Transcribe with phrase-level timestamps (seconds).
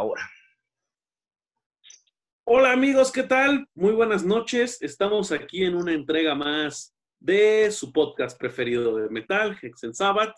[0.00, 0.30] ahora.
[2.44, 3.68] Hola amigos, ¿qué tal?
[3.74, 4.80] Muy buenas noches.
[4.80, 10.34] Estamos aquí en una entrega más de su podcast preferido de metal, Hexen Sabbath.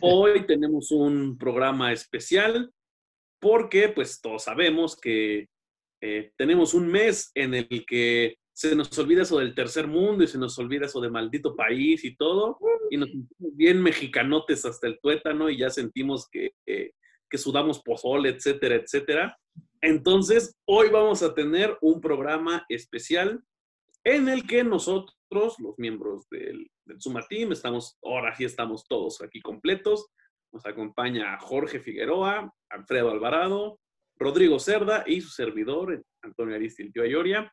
[0.00, 2.72] Hoy tenemos un programa especial
[3.38, 5.48] porque pues todos sabemos que
[6.02, 10.26] eh, tenemos un mes en el que se nos olvida eso del tercer mundo y
[10.26, 12.58] se nos olvida eso de maldito país y todo,
[12.90, 16.92] y nos sentimos bien mexicanotes hasta el tuétano y ya sentimos que, que
[17.38, 19.38] sudamos pozole, etcétera, etcétera.
[19.80, 23.42] Entonces, hoy vamos a tener un programa especial
[24.04, 29.20] en el que nosotros, los miembros del, del Suma Team, estamos, ahora sí estamos todos
[29.22, 30.08] aquí completos.
[30.52, 33.78] Nos acompaña Jorge Figueroa, Alfredo Alvarado,
[34.16, 37.52] Rodrigo Cerda y su servidor, Antonio Aristil Ayoria.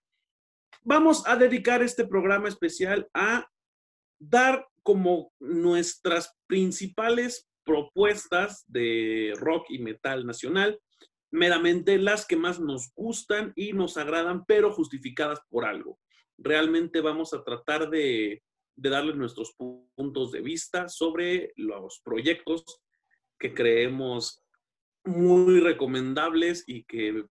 [0.83, 3.47] Vamos a dedicar este programa especial a
[4.19, 10.79] dar como nuestras principales propuestas de rock y metal nacional
[11.31, 15.99] meramente las que más nos gustan y nos agradan, pero justificadas por algo.
[16.37, 18.43] Realmente vamos a tratar de,
[18.75, 19.53] de darles nuestros
[19.95, 22.63] puntos de vista sobre los proyectos
[23.39, 24.43] que creemos
[25.03, 27.25] muy recomendables y que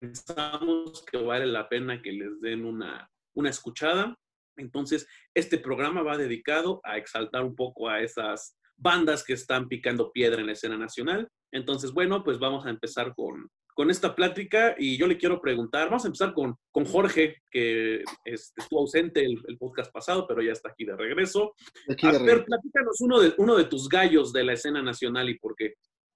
[0.00, 4.18] pensamos que vale la pena que les den una, una escuchada.
[4.58, 10.12] Entonces, este programa va dedicado a exaltar un poco a esas bandas que están picando
[10.12, 11.28] piedra en la escena nacional.
[11.52, 13.48] Entonces, bueno, pues vamos a empezar con,
[13.78, 18.02] con esta plática y yo le quiero preguntar, vamos a empezar con, con Jorge, que
[18.24, 21.54] este, estuvo ausente el, el, podcast pasado, pero ya está aquí de regreso.
[21.88, 25.28] Aquí de a ver, platícanos uno de, uno de tus gallos de la escena nacional
[25.28, 25.74] y por qué.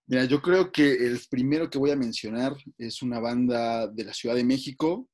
[0.08, 4.12] Mira, yo creo que el primero que voy a mencionar es una banda de la
[4.12, 5.08] Ciudad de México.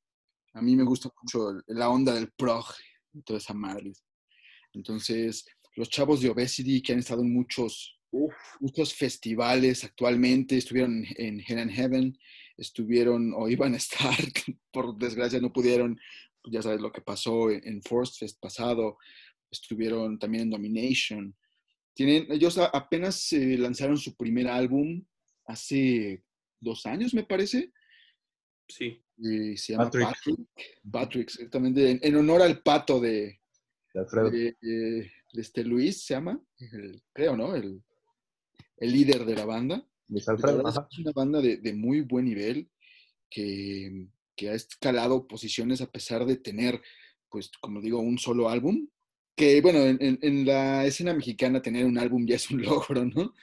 [0.53, 2.65] A mí me gusta mucho la onda del prog,
[3.25, 3.93] toda esa madre.
[4.73, 7.99] Entonces, los chavos de Obesity que han estado en muchos,
[8.59, 12.17] muchos festivales actualmente, estuvieron en Hell and Heaven,
[12.57, 14.15] estuvieron o iban a estar,
[14.71, 15.99] por desgracia no pudieron,
[16.41, 18.97] pues ya sabes lo que pasó en Force Fest pasado,
[19.51, 21.35] estuvieron también en Domination.
[21.93, 25.03] Tienen, ellos apenas eh, lanzaron su primer álbum
[25.45, 26.23] hace
[26.59, 27.71] dos años, me parece.
[28.69, 29.03] Sí.
[29.23, 30.07] Eh, se llama Patrick.
[30.07, 30.39] Patrick,
[30.89, 33.41] Patrick exactamente, en, en, honor al pato de,
[33.93, 34.29] de Alfredo.
[34.29, 37.55] De, de, este Luis se llama, el, creo, ¿no?
[37.55, 37.83] El,
[38.77, 39.85] el, líder de la banda.
[40.07, 40.63] Luis Alfredo.
[40.67, 42.69] Es una banda de, de muy buen nivel
[43.29, 46.81] que, que, ha escalado posiciones a pesar de tener,
[47.29, 48.87] pues, como digo, un solo álbum.
[49.35, 53.05] Que, bueno, en, en, en la escena mexicana tener un álbum ya es un logro,
[53.05, 53.33] ¿no?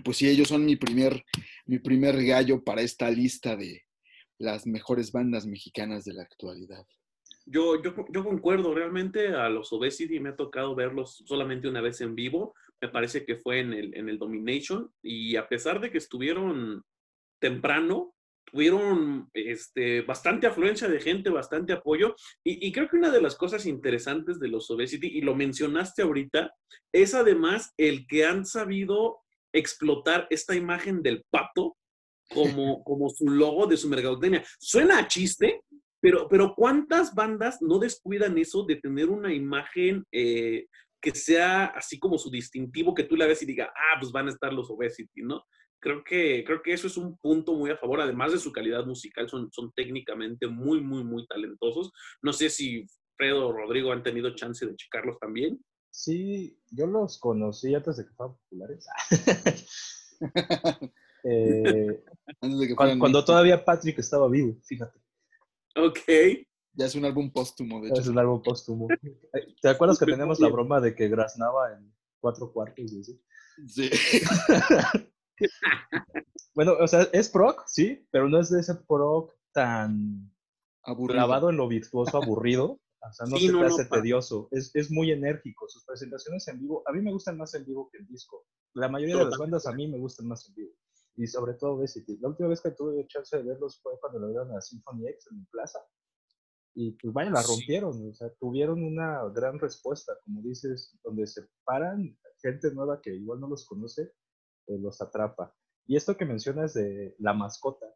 [0.00, 1.24] Pues sí, ellos son mi primer,
[1.66, 3.82] mi primer gallo para esta lista de
[4.38, 6.84] las mejores bandas mexicanas de la actualidad.
[7.46, 12.00] Yo, yo, yo, concuerdo, realmente a los Obesity me ha tocado verlos solamente una vez
[12.00, 15.90] en vivo, me parece que fue en el, en el Domination, y a pesar de
[15.90, 16.82] que estuvieron
[17.40, 18.14] temprano,
[18.44, 23.36] tuvieron este, bastante afluencia de gente, bastante apoyo, y, y, creo que una de las
[23.36, 26.52] cosas interesantes de los Obesity, y lo mencionaste ahorita,
[26.92, 29.20] es además el que han sabido
[29.58, 31.76] explotar esta imagen del pato
[32.30, 34.44] como, como su logo de su mercadotecnia.
[34.58, 35.62] Suena a chiste,
[36.00, 40.66] pero, pero ¿cuántas bandas no descuidan eso de tener una imagen eh,
[41.00, 44.26] que sea así como su distintivo, que tú la ves y diga, ah, pues van
[44.26, 45.44] a estar los Obesity, ¿no?
[45.80, 48.84] Creo que, creo que eso es un punto muy a favor, además de su calidad
[48.86, 51.92] musical, son, son técnicamente muy, muy, muy talentosos.
[52.22, 52.86] No sé si
[53.16, 55.60] Fredo o Rodrigo han tenido chance de checarlos también.
[55.96, 58.86] Sí, yo los conocí antes de que fueran populares.
[61.24, 62.04] eh,
[62.42, 65.00] antes de que cuando, cuando todavía Patrick estaba vivo, fíjate.
[65.74, 66.00] Ok.
[66.74, 68.02] Ya es un álbum póstumo, de hecho.
[68.02, 68.88] Es un álbum póstumo.
[69.62, 72.92] ¿Te acuerdas que tenemos la broma de que graznaba en cuatro cuartos?
[72.92, 73.22] Y así?
[73.66, 73.90] Sí.
[76.54, 80.30] bueno, o sea, es prog, sí, pero no es de ese prog tan
[80.82, 81.20] aburrido.
[81.20, 82.80] clavado en lo virtuoso, aburrido.
[83.08, 84.48] O sea, no sí, se no, te hace no, tedioso.
[84.50, 85.68] Es, es, muy enérgico.
[85.68, 88.46] Sus presentaciones en vivo, a mí me gustan más en vivo que en disco.
[88.74, 90.72] La mayoría de las bandas a mí me gustan más en vivo
[91.16, 92.18] y sobre todo Obesity.
[92.18, 95.28] La última vez que tuve chance de verlos fue cuando lo vieron a Symphony X
[95.30, 95.80] en Plaza.
[96.74, 98.08] Y pues vaya, la rompieron, sí.
[98.08, 103.40] o sea, tuvieron una gran respuesta, como dices, donde se paran, gente nueva que igual
[103.40, 104.12] no los conoce,
[104.66, 105.54] eh, los atrapa.
[105.86, 107.86] Y esto que mencionas de la mascota,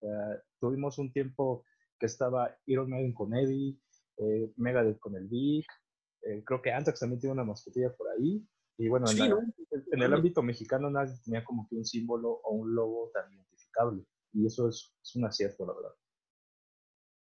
[0.00, 1.64] uh, tuvimos un tiempo
[2.00, 3.78] que estaba Iron Maiden con Eddie,
[4.18, 5.66] eh, Megadeth con el Vic,
[6.22, 8.44] eh, creo que Anthrax también tiene una mascotilla por ahí,
[8.78, 9.42] y bueno, sí, en, la, ¿no?
[9.92, 14.04] en, el ámbito mexicano nadie tenía como que un símbolo o un logo tan identificable.
[14.32, 15.94] Y eso es, es un acierto, la verdad.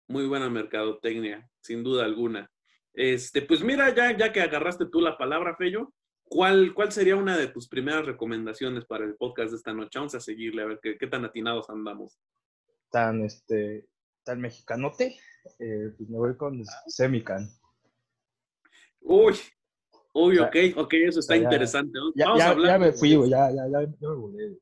[0.07, 2.51] Muy buena mercadotecnia, sin duda alguna.
[2.93, 5.93] Este, pues mira, ya, ya que agarraste tú la palabra, Fello,
[6.23, 9.97] ¿cuál, ¿cuál sería una de tus primeras recomendaciones para el podcast de esta noche?
[9.97, 12.19] Vamos a seguirle a ver qué, qué tan atinados andamos.
[12.91, 13.87] Tan, este,
[14.25, 15.17] tan mexicanote,
[15.59, 17.47] eh, pues me voy con Semican.
[19.01, 19.35] Uy,
[20.13, 21.97] uy, ok, ok, eso está interesante.
[22.15, 22.67] Ya, Vamos a hablar.
[22.67, 24.59] Ya me fui, ya, ya, ya, ya me volé.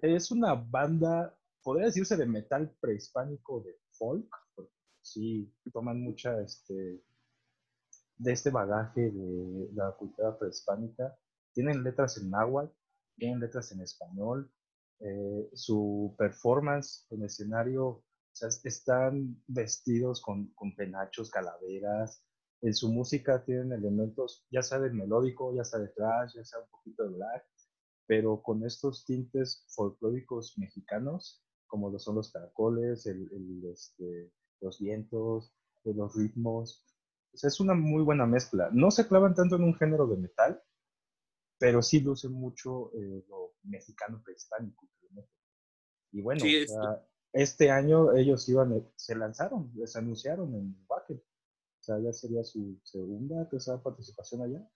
[0.00, 4.72] Es una banda, podría decirse de metal prehispánico de folk, porque
[5.02, 7.02] sí toman mucha este,
[8.16, 11.14] de este bagaje de la cultura prehispánica.
[11.52, 12.72] Tienen letras en náhuatl,
[13.16, 14.50] tienen letras en español.
[15.00, 18.02] Eh, su performance en escenario,
[18.32, 22.22] o sea, están vestidos con, con penachos, calaveras.
[22.60, 26.60] En su música tienen elementos, ya sea de melódico, ya sea de thrash, ya sea
[26.60, 27.44] un poquito de black
[28.08, 33.28] pero con estos tintes folclóricos mexicanos, como lo son los caracoles, el,
[33.70, 34.32] este,
[34.62, 35.54] los vientos,
[35.84, 36.86] los ritmos.
[37.34, 38.70] es una muy buena mezcla.
[38.72, 40.62] No se clavan tanto en un género de metal,
[41.58, 44.88] pero sí luce mucho eh, lo mexicano prehispánico.
[46.10, 46.42] Y bueno,
[47.32, 51.16] este año ellos iban, eh, se lanzaron, les anunciaron en Wacken.
[51.16, 54.68] O sea, ya sería su segunda, tercera participación allá.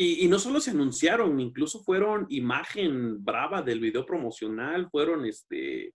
[0.00, 5.92] Y, no solo se anunciaron, incluso fueron imagen brava del video promocional, fueron, este,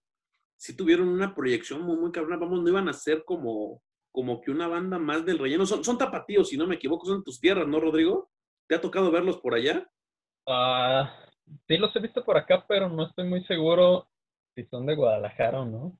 [0.58, 3.82] sí tuvieron una proyección muy, muy cabrona, vamos, no iban a ser como,
[4.12, 5.64] como que una banda más del relleno.
[5.64, 8.30] Son, son tapatíos, si no me equivoco, son tus tierras, ¿no, Rodrigo?
[8.68, 9.90] ¿Te ha tocado verlos por allá?
[10.46, 11.10] Ah,
[11.66, 14.06] sí los he visto por acá, pero no estoy muy seguro
[14.54, 15.98] si son de Guadalajara o no.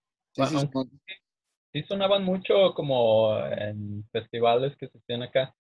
[1.73, 5.55] sí sonaban mucho como en festivales que se hacían acá.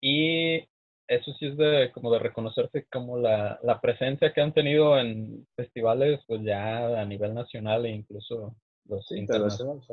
[0.00, 0.58] Y
[1.06, 5.46] eso sí es de como de reconocerse como la, la, presencia que han tenido en
[5.56, 9.84] festivales pues ya a nivel nacional e incluso los internacionales.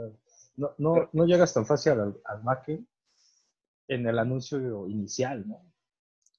[0.56, 2.42] no, no, no, llegas tan fácil al, al
[3.90, 5.62] en el anuncio inicial, ¿no?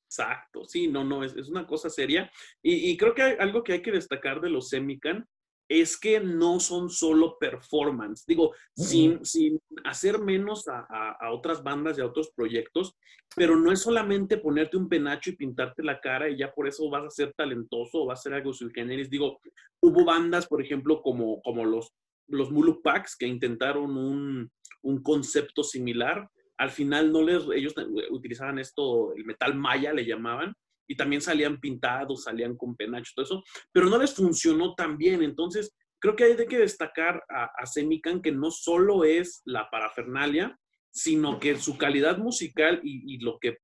[0.05, 2.31] Exacto, sí, no, no, es, es una cosa seria.
[2.63, 5.27] Y, y, creo que hay algo que hay que destacar de los Semican
[5.69, 8.25] es que no son solo performance.
[8.27, 10.87] Digo, sin, sin, hacer menos a,
[11.21, 12.97] a, otras bandas y a otros proyectos,
[13.37, 16.89] pero no es solamente ponerte un penacho y pintarte la cara y ya por eso
[16.89, 19.11] vas a ser talentoso o vas a ser algo sui generis.
[19.11, 19.41] Digo,
[19.81, 21.93] hubo bandas, por ejemplo, como, como los,
[22.29, 24.51] los Mulu Packs que intentaron un,
[24.83, 26.29] un concepto similar.
[26.57, 27.75] Al final no les, ellos
[28.11, 30.55] utilizaban esto, el metal maya le llamaban,
[30.89, 35.23] y también salían pintados, salían con penacho, todo eso, pero no les funcionó tan bien.
[35.23, 40.59] Entonces, creo que hay de que destacar a, Semican que no solo es la parafernalia,
[40.91, 43.59] sino que su calidad musical y, lo que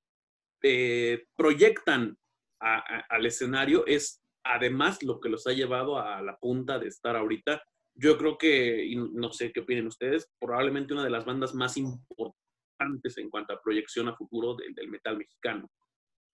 [0.63, 2.17] eh, proyectan
[2.61, 7.63] al escenario es además lo que los ha llevado a la punta de estar ahorita.
[7.95, 11.77] Yo creo que, y no sé qué opinen ustedes, probablemente una de las bandas más
[11.77, 15.71] importantes en cuanto a proyección a futuro del metal mexicano.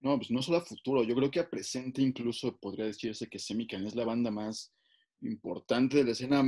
[0.01, 3.39] No, pues no solo a futuro, yo creo que a presente incluso podría decirse que
[3.39, 4.73] Semican es la banda más
[5.21, 6.43] importante de la escena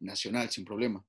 [0.00, 1.06] nacional, sin problema.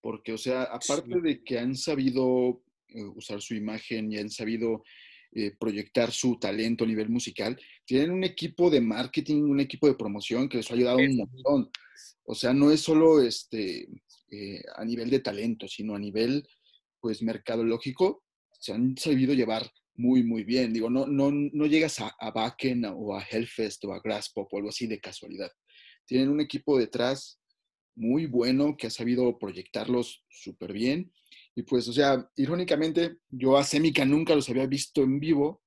[0.00, 4.84] Porque, o sea, aparte de que han sabido eh, usar su imagen y han sabido
[5.32, 9.94] eh, proyectar su talento a nivel musical, tienen un equipo de marketing, un equipo de
[9.94, 11.70] promoción que les ha ayudado un montón.
[12.24, 13.88] O sea, no es solo este,
[14.30, 16.46] eh, a nivel de talento, sino a nivel,
[17.00, 18.24] pues, mercadológico.
[18.60, 20.72] Se han sabido llevar muy, muy bien.
[20.72, 22.56] Digo, no, no, no llegas a, a
[22.94, 25.50] o a Hellfest o a Grasspop o algo así de casualidad.
[26.06, 27.40] Tienen un equipo detrás
[27.96, 31.12] muy bueno que ha sabido proyectarlos súper bien.
[31.56, 35.62] Y pues, o sea, irónicamente, yo a Semica nunca los había visto en vivo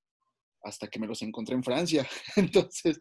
[0.64, 2.08] hasta que me los encontré en Francia.
[2.38, 3.00] Entonces,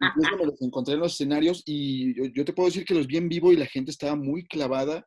[0.00, 3.18] incluso me los encontré en los escenarios y yo, te puedo decir que los vi
[3.18, 5.06] en vivo y la gente estaba muy clavada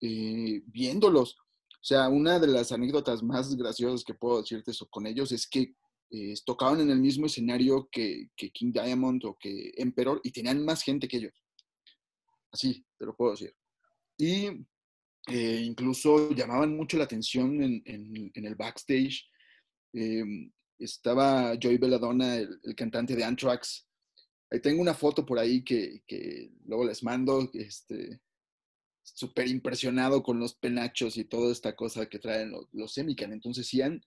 [0.00, 1.36] eh, viéndolos.
[1.84, 5.74] O sea, una de las anécdotas más graciosas que puedo decirte con ellos es que
[6.10, 10.82] eh, tocaban en el mismo escenario que, King Diamond o que Emperor y tenían más
[10.82, 11.44] gente que ellos.
[12.50, 13.54] Así, te lo puedo decir.
[14.16, 14.46] Y
[15.26, 19.22] eh, incluso llamaban mucho la atención en, el backstage.
[19.92, 23.86] Em, estaba Joey Belladonna, el, el, cantante de Anthrax.
[24.50, 27.50] Ahí tengo una foto por ahí que, que luego les mando.
[27.52, 28.22] Este,
[29.04, 33.32] súper impresionado con los penachos y toda esta cosa que traen los, los Semican.
[33.32, 34.00] Entonces, si, han,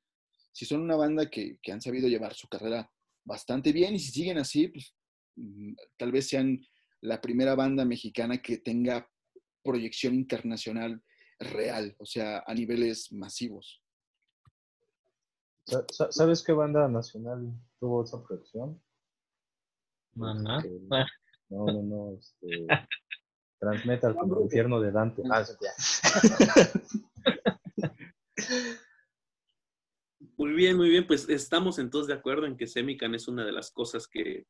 [0.52, 2.92] si son una banda que, que, han sabido llevar su carrera
[3.24, 4.96] bastante bien y si siguen así, pues
[5.36, 6.60] mm, tal vez sean
[7.02, 9.08] la primera banda mexicana que tenga
[9.64, 11.04] proyección internacional
[11.40, 13.84] real, o sea, a niveles masivos.
[16.10, 18.82] ¿Sabes qué banda nacional tuvo esa proyección?
[20.16, 20.64] Maná.
[21.50, 22.18] no, no, no.
[22.18, 22.68] Este,
[23.60, 25.24] Transmetal como el infierno de Dante.
[25.32, 25.44] Ah,
[30.38, 31.08] Muy bien, muy bien.
[31.08, 34.46] Pues estamos entonces de acuerdo en que Semican es una de las cosas que,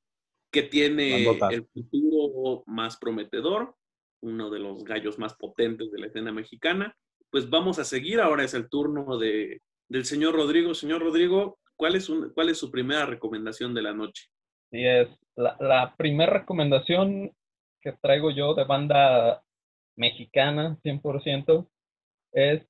[0.52, 3.76] que tiene el futuro más prometedor,
[4.22, 6.94] uno de los gallos más potentes de la escena mexicana.
[7.30, 8.20] Pues vamos a seguir.
[8.20, 10.74] Ahora es el turno de, del señor Rodrigo.
[10.74, 14.26] Señor Rodrigo, ¿cuál es, cuál es su primera recomendación de la noche?
[14.72, 17.32] Sí, es la, la primera recomendación
[17.88, 19.42] que traigo yo de banda
[19.96, 21.70] mexicana, 100%,
[22.34, 22.62] es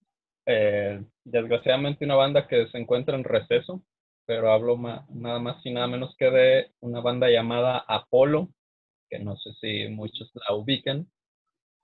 [0.45, 3.81] eh, desgraciadamente una banda que se encuentra en receso,
[4.27, 8.49] pero hablo nada más y nada menos que de una banda llamada Apolo,
[9.09, 11.07] que no sé si muchos la ubican,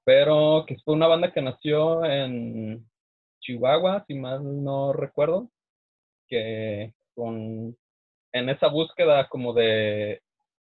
[0.05, 2.85] pero que fue una banda que nació en
[3.39, 5.49] Chihuahua, si mal no recuerdo,
[6.27, 7.75] que con,
[8.31, 10.21] en esa búsqueda como de,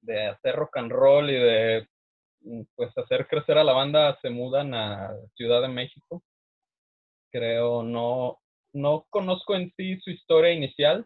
[0.01, 1.87] de hacer rock and roll y de
[2.75, 6.23] pues hacer crecer a la banda se mudan a Ciudad de México
[7.31, 8.39] creo, no,
[8.73, 11.05] no conozco en sí su historia inicial.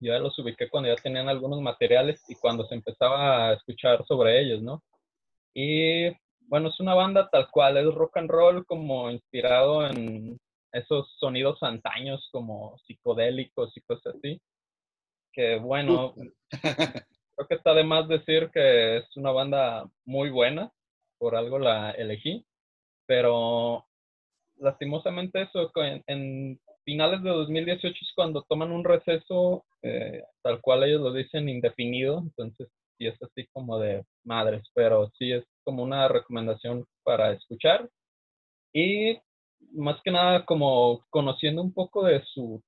[0.00, 4.04] Yo ya los ubiqué cuando ya tenían algunos materiales y cuando se empezaba a escuchar
[4.06, 4.82] sobre ellos, ¿no?
[5.54, 6.08] Y
[6.48, 10.38] bueno, es una banda tal cual, es rock and roll como inspirado en
[10.72, 14.40] esos sonidos antaños como psicodélicos y cosas así.
[15.32, 16.14] Que bueno,
[17.34, 20.70] creo que está de más decir que es una banda muy buena,
[21.18, 22.44] por algo la elegí,
[23.06, 23.84] pero
[24.56, 25.70] lastimosamente eso,
[26.06, 31.48] en, finales de 2018 es cuando toman un receso, eh, tal cual ellos lo dicen,
[31.48, 37.32] indefinido, entonces sí es así como de madres, pero sí es como una recomendación para
[37.32, 37.88] escuchar.
[38.72, 39.18] Y
[39.72, 42.62] más que nada como conociendo un poco de su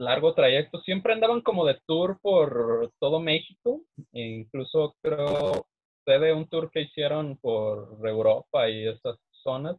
[0.00, 5.66] largo trayecto, siempre andaban como de tour por todo México, e incluso creo
[6.18, 9.76] de un tour que hicieron por Europa y esas zonas,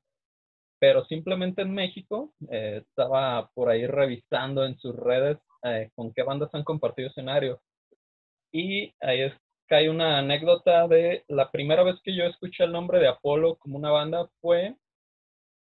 [0.80, 6.24] pero simplemente en México eh, estaba por ahí revisando en sus redes eh, con qué
[6.24, 7.62] bandas han compartido escenario.
[8.52, 9.34] Y ahí es
[9.68, 13.56] que hay una anécdota de la primera vez que yo escuché el nombre de Apolo
[13.58, 14.76] como una banda fue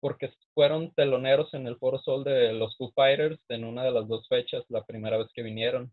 [0.07, 4.07] porque fueron teloneros en el Foro Sol de los Foo Fighters en una de las
[4.07, 5.93] dos fechas, la primera vez que vinieron.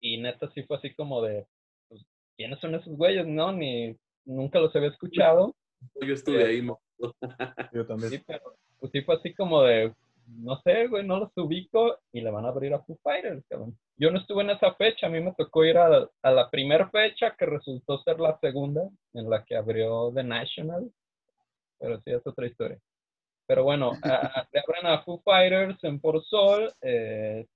[0.00, 1.44] Y neta sí fue así como de,
[1.88, 2.02] pues,
[2.36, 3.26] ¿quiénes son esos güeyes?
[3.26, 5.56] No, ni nunca los había escuchado.
[6.06, 6.78] Yo estuve ahí, ¿no?
[7.72, 8.10] Yo también.
[8.10, 9.92] Sí, pero pues sí fue así como de,
[10.28, 13.76] no sé, güey, no los ubico y le van a abrir a Foo Fighters, cabrón.
[13.96, 16.88] Yo no estuve en esa fecha, a mí me tocó ir a, a la primera
[16.90, 20.92] fecha que resultó ser la segunda, en la que abrió The National,
[21.80, 22.78] pero sí es otra historia.
[23.46, 23.92] Pero bueno,
[24.52, 27.46] le abren a Foo Fighters en Por Sol, eh,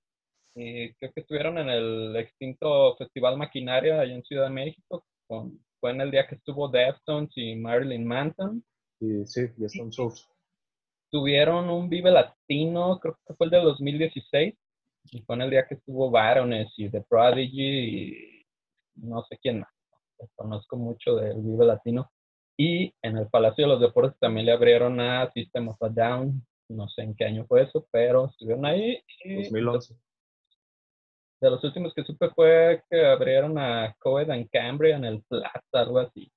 [0.55, 5.05] y creo que estuvieron en el extinto Festival Maquinaria allá en Ciudad de México,
[5.79, 8.63] fue en el día que estuvo Deftones y Marilyn Manson.
[8.99, 9.91] Y sí, y Stone.
[11.09, 14.55] Tuvieron un Vive Latino, creo que fue el de 2016,
[15.11, 18.45] y fue en el día que estuvo Baroness y The Prodigy y
[18.95, 19.69] no sé quién más.
[20.35, 22.09] Conozco mucho del Vive Latino.
[22.57, 26.43] Y en el Palacio de los Deportes también le abrieron a System of a Down.
[26.69, 28.99] No sé en qué año fue eso, pero estuvieron ahí.
[29.23, 29.95] 2011.
[31.39, 35.61] De los últimos que supe fue que abrieron a Coed en Cambria en el Plaza,
[35.73, 36.31] algo así.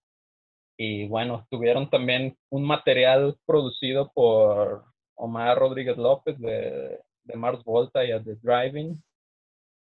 [0.77, 4.85] Y bueno, tuvieron también un material producido por
[5.15, 9.03] Omar Rodríguez López de, de Mars Volta y The Driving.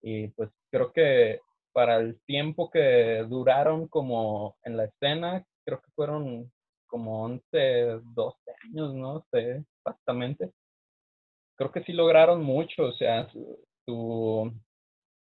[0.03, 1.41] Y pues creo que
[1.73, 6.51] para el tiempo que duraron como en la escena, creo que fueron
[6.87, 10.53] como 11, 12 años, no sé exactamente.
[11.57, 13.29] Creo que sí lograron mucho, o sea,
[13.85, 14.53] su,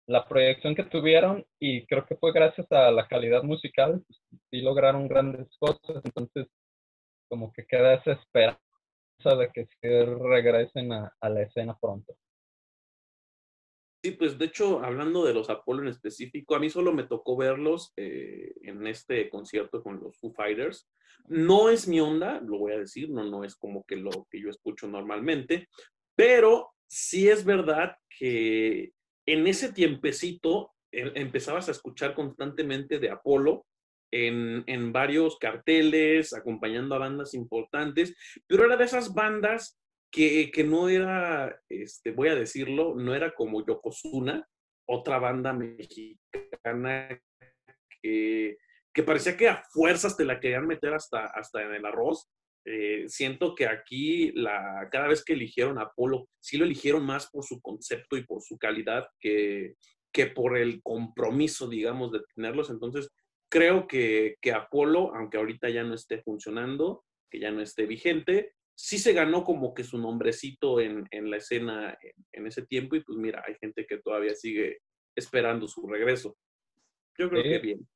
[0.06, 4.60] la proyección que tuvieron y creo que fue gracias a la calidad musical, pues, sí
[4.60, 6.46] lograron grandes cosas, entonces
[7.28, 8.58] como que queda esa esperanza
[9.38, 12.14] de que se regresen a, la escena pronto.
[14.04, 17.38] Sí, pues de hecho, hablando de los Apolo en específico, a mí solo me tocó
[17.38, 20.90] verlos eh, en este concierto con los Foo Fighters.
[21.26, 24.42] No es mi onda, lo voy a decir, no, no es como que lo que
[24.42, 25.70] yo escucho normalmente,
[26.14, 28.92] pero sí es verdad que
[29.24, 33.64] en ese tiempecito em, empezabas a escuchar constantemente de Apolo
[34.10, 38.14] en, varios carteles, acompañando a bandas importantes,
[38.46, 39.78] pero era de esas bandas
[40.14, 44.46] que, no era, este, voy a decirlo, no era como Yokozuna,
[44.88, 47.20] otra banda mexicana
[48.00, 48.56] que,
[49.04, 52.30] parecía que a fuerzas te la querían meter hasta, hasta en el arroz.
[52.66, 57.28] Eh, siento que aquí, la, cada vez que eligieron a Apolo, sí lo eligieron más
[57.30, 59.74] por su concepto y por su calidad que,
[60.12, 62.70] que por el compromiso, digamos, de tenerlos.
[62.70, 63.10] Entonces,
[63.50, 68.52] creo que, que Apolo, aunque ahorita ya no esté funcionando, que ya no esté vigente,
[68.74, 71.96] sí se ganó como que su nombrecito en, la escena
[72.32, 74.78] en, ese tiempo y pues mira, hay gente que todavía sigue
[75.14, 76.36] esperando su regreso.
[77.16, 77.88] Yo creo que bien.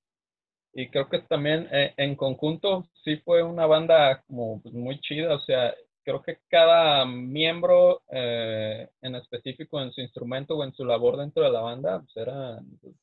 [0.72, 5.34] Y creo que también eh, en conjunto sí fue una banda como pues, muy chida,
[5.34, 10.84] o sea, creo que cada miembro eh, en específico en su instrumento o en su
[10.84, 12.94] labor dentro de la banda, pues eran pues,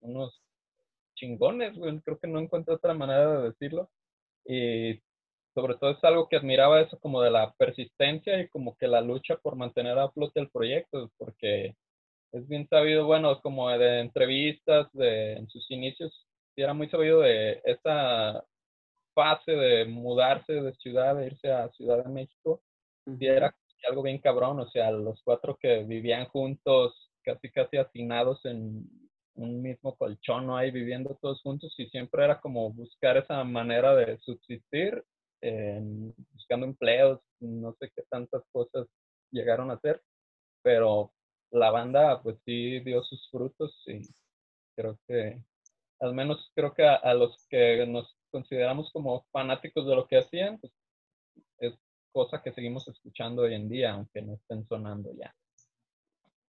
[0.00, 0.40] unos
[1.14, 3.90] chingones, creo que no encuentro otra manera de decirlo.
[4.44, 5.00] Y
[5.58, 9.00] sobre todo es algo que admiraba eso como de la persistencia y como que la
[9.00, 11.74] lucha por mantener a flote el proyecto, porque
[12.30, 17.60] es bien sabido, bueno, como de entrevistas de, en sus inicios, era muy sabido de
[17.64, 18.44] esa
[19.14, 22.62] fase de mudarse de ciudad, de irse a Ciudad de México,
[23.04, 23.52] y era
[23.88, 28.84] algo bien cabrón, o sea, los cuatro que vivían juntos, casi casi hacinados en
[29.34, 30.56] un mismo colchón, ¿no?
[30.56, 35.02] Ahí viviendo todos juntos y siempre era como buscar esa manera de subsistir,
[35.40, 38.86] buscando empleos, no sé qué tantas cosas
[39.30, 40.02] llegaron a hacer,
[40.62, 41.12] pero
[41.50, 44.02] la banda pues sí dio sus frutos y
[44.74, 45.40] creo que,
[46.00, 50.58] al menos creo que a, los que nos consideramos como fanáticos de lo que hacían,
[50.58, 50.72] pues
[51.58, 51.74] es
[52.12, 55.34] cosa que seguimos escuchando hoy en día, aunque no estén sonando ya.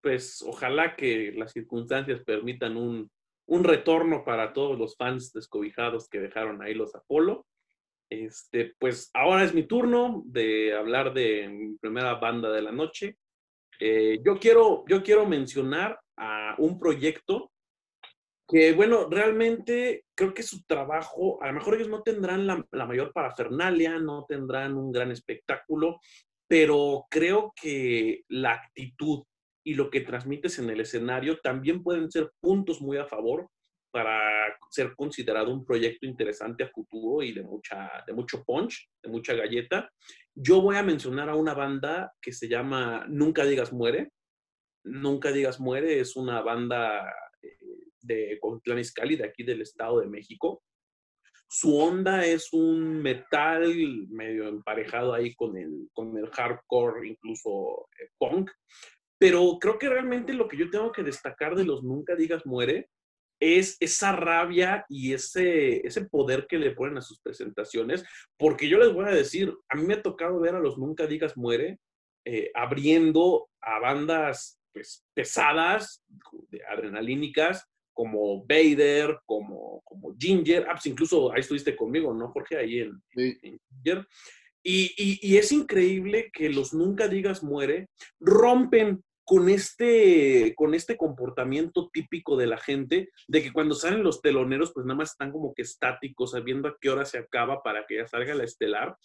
[0.02, 3.10] Pues ojalá que las circunstancias permitan un,
[3.48, 7.46] un retorno para todos los fans descobijados que dejaron ahí los Apolo.
[8.10, 13.18] Este, pues ahora es mi turno de hablar de mi primera banda de la noche.
[13.80, 17.52] Eh, yo, quiero, yo quiero mencionar a un proyecto
[18.48, 22.86] que, bueno, realmente creo que su trabajo, a lo mejor ellos no tendrán la, la
[22.86, 26.00] mayor parafernalia, no tendrán un gran espectáculo,
[26.48, 29.24] pero creo que la actitud
[29.66, 33.50] y lo que transmites en el escenario también pueden ser puntos muy a favor
[33.98, 39.10] para ser considerado un proyecto interesante a futuro y de, mucha, de mucho punch, de
[39.10, 39.92] mucha galleta.
[40.36, 44.12] Yo voy a mencionar a una banda que se llama Nunca Digas Muere.
[44.84, 47.58] Nunca Digas Muere es una banda eh,
[48.02, 50.62] de Contlán Izcalli, de aquí del Estado de México.
[51.50, 53.74] Su onda es un metal
[54.10, 58.52] medio emparejado ahí con el, con el hardcore, incluso eh, punk.
[59.18, 62.92] Pero creo que realmente lo que yo tengo que destacar de los Nunca Digas Muere
[63.40, 68.04] es esa rabia y ese, ese poder que le ponen a sus presentaciones,
[68.38, 71.08] porque yo les voy a decir, a mí me ha tocado ver a los Nunca
[71.08, 71.80] Digas Muere
[72.26, 76.04] eh, abriendo a bandas pues, pesadas,
[76.70, 82.58] adrenalínicas, como Vader, como, como Ginger, ah, pues incluso ahí estuviste conmigo, ¿no, Jorge?
[82.58, 83.02] Ahí en,
[83.84, 84.06] Ginger.
[84.62, 87.88] Y, y, y, es increíble que los Nunca Digas Muere
[88.20, 94.22] rompen con este, con este comportamiento típico de la gente, de que cuando salen los
[94.22, 97.86] teloneros, pues nada más están como que estáticos, sabiendo a qué hora se acaba para
[97.86, 98.96] que ya salga la estelar.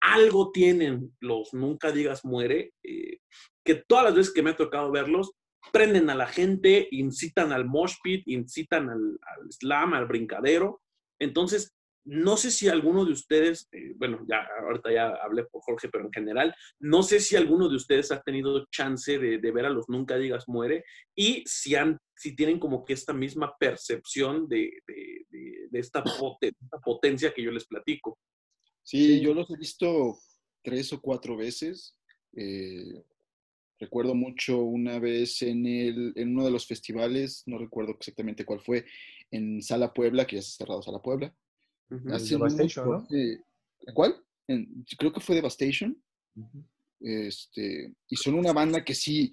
[0.00, 3.18] Algo tienen los Nunca Digas Muere, eh,
[3.64, 5.32] que todas las veces que me ha tocado verlos,
[5.72, 10.82] prenden a la gente, incitan al mosh pit, incitan al, al slam, al brincadero.
[11.18, 15.88] Entonces, no sé si alguno de ustedes, eh, bueno, ya ahorita ya hablé por Jorge,
[15.88, 19.70] pero en general, no sé si alguno de ustedes ha tenido chance de, ver a
[19.70, 24.70] los Nunca Digas Muere y si, han, si tienen como que esta misma percepción de,
[25.72, 26.04] esta,
[26.84, 28.18] potencia que yo les platico.
[28.82, 30.18] Sí, yo los he visto
[30.62, 31.96] tres o cuatro veces.
[32.36, 33.02] Eh,
[33.78, 38.60] recuerdo mucho una vez en, el, en uno de los festivales, no recuerdo exactamente cuál
[38.60, 38.84] fue,
[39.30, 41.34] en Sala Puebla, que ya se ha cerrado Sala Puebla
[41.88, 43.06] Devastation,
[43.94, 44.16] ¿Cuál?
[44.98, 46.02] creo que fue Devastation.
[47.00, 49.32] este, y son una banda que sí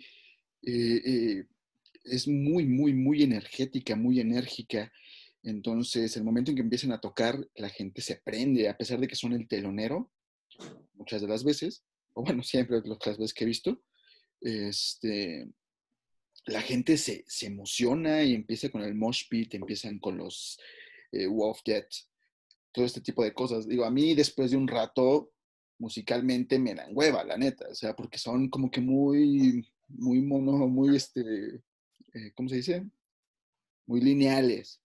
[0.63, 1.45] eh, eh,
[2.03, 4.91] es muy, muy, muy energética, muy enérgica.
[5.43, 9.07] Entonces, el momento en que empiezan a tocar, la gente se prende, a pesar de
[9.07, 10.11] que son el telonero,
[10.93, 11.83] muchas de las veces,
[12.13, 13.83] o bueno, siempre las veces que he visto,
[14.41, 15.49] este,
[16.45, 20.59] la gente se, se emociona y empieza con el mosh pit, empiezan con los
[21.11, 22.09] eh, Wolf Jets,
[22.71, 23.67] todo este tipo de cosas.
[23.67, 25.31] Digo, a mí después de un rato,
[25.79, 30.67] musicalmente me dan hueva, la neta, o sea, porque son como que muy, muy mono,
[30.67, 31.21] muy, este,
[32.13, 32.85] eh, ¿cómo se dice?
[33.87, 34.79] Muy lineales.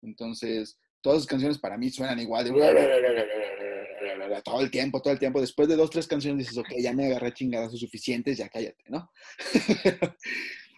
[0.00, 2.52] Entonces, todas sus canciones para mí suenan igual, de
[4.44, 5.40] todo el tiempo, todo el tiempo.
[5.40, 9.10] Después de dos, tres canciones dices, ok, ya me agarré chingadas suficientes, ya cállate, ¿no?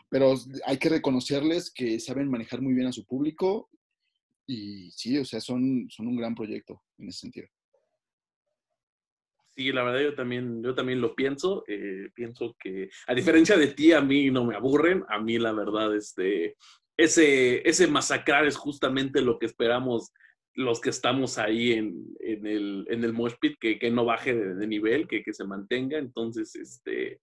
[0.09, 0.35] Pero
[0.65, 3.69] hay que reconocerles que saben manejar muy bien a su público
[4.51, 7.49] y sí, o sea, son, son un gran proyecto en ese sentido.
[9.55, 11.65] Sí, la verdad yo también, yo también lo pienso.
[11.67, 15.05] Eh, pienso que, a diferencia de ti, a mí no me aburren.
[15.09, 16.57] A mí, la verdad, este,
[16.97, 20.13] ese, ese masacrar es justamente lo que esperamos
[20.55, 25.07] los que estamos ahí en, el, en el mosh pit, que, no baje de, nivel,
[25.07, 25.99] que, que, se mantenga.
[25.99, 27.21] Entonces, este,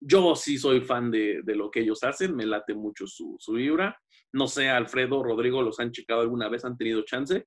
[0.00, 3.96] yo sí soy fan de, lo que ellos hacen, me late mucho su, su, vibra.
[4.34, 6.64] No sé, Alfredo, Rodrigo, ¿los han checado alguna vez?
[6.64, 7.46] ¿Han tenido chance?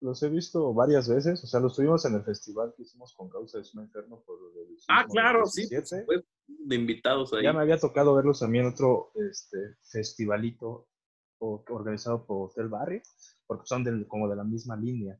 [0.00, 3.28] Los he visto varias veces, o sea, los tuvimos en el festival que hicimos con
[3.28, 4.38] Causa de Suma Inferno por
[4.86, 5.68] Ah, claro, sí,
[6.46, 7.42] de invitados ahí.
[7.42, 10.86] Ya me había tocado verlos también en otro este, festivalito
[11.40, 13.02] organizado por Hotel Barry,
[13.44, 15.18] porque son como de la misma línea.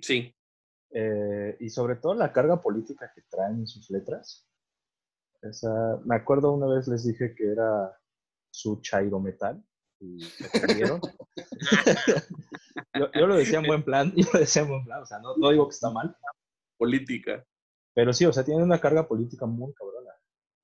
[0.00, 0.34] Sí.
[0.90, 4.50] Eh, y sobre todo la carga política que traen en sus letras.
[6.04, 7.96] me acuerdo una vez les dije que era
[8.50, 9.64] su chairo metal
[10.00, 10.78] y me
[12.94, 15.18] yo, yo, lo decía en buen plan, yo lo decía en buen plan, o sea,
[15.18, 16.16] no, no digo que está mal.
[16.76, 17.44] Política.
[17.94, 20.12] Pero sí, o sea, tiene una carga política muy cabrona.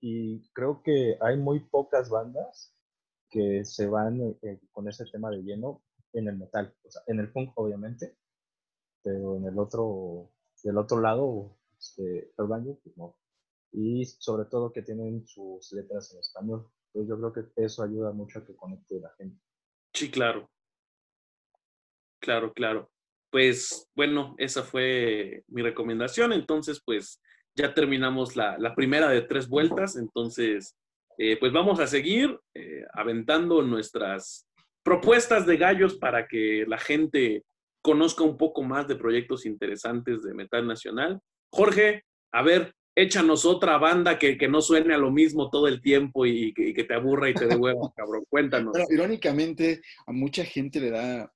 [0.00, 2.72] Y creo que hay muy pocas bandas
[3.28, 7.02] que se van eh, eh, con ese tema de lleno en el metal, o sea,
[7.08, 8.16] en el punk obviamente,
[9.02, 10.30] pero en el otro,
[10.62, 13.16] del otro lado, este, el baño, pues no.
[13.72, 16.70] Y sobre todo que tienen sus letras en español.
[16.94, 19.40] Yo creo que eso ayuda mucho a que conecte la gente.
[19.92, 20.48] Sí, claro.
[22.20, 22.90] Claro, claro.
[23.30, 26.32] Pues bueno, esa fue mi recomendación.
[26.32, 27.20] Entonces, pues
[27.56, 29.96] ya terminamos la, la primera de tres vueltas.
[29.96, 30.76] Entonces,
[31.18, 34.48] eh, pues vamos a seguir eh, aventando nuestras
[34.82, 37.44] propuestas de gallos para que la gente
[37.82, 41.20] conozca un poco más de proyectos interesantes de Metal Nacional.
[41.52, 46.26] Jorge, a ver, échanos otra banda que, no suene a lo mismo todo el tiempo
[46.26, 48.24] y, que, te aburra y te dé hueva, cabrón.
[48.28, 48.76] Cuéntanos.
[48.90, 51.32] irónicamente, a mucha gente le da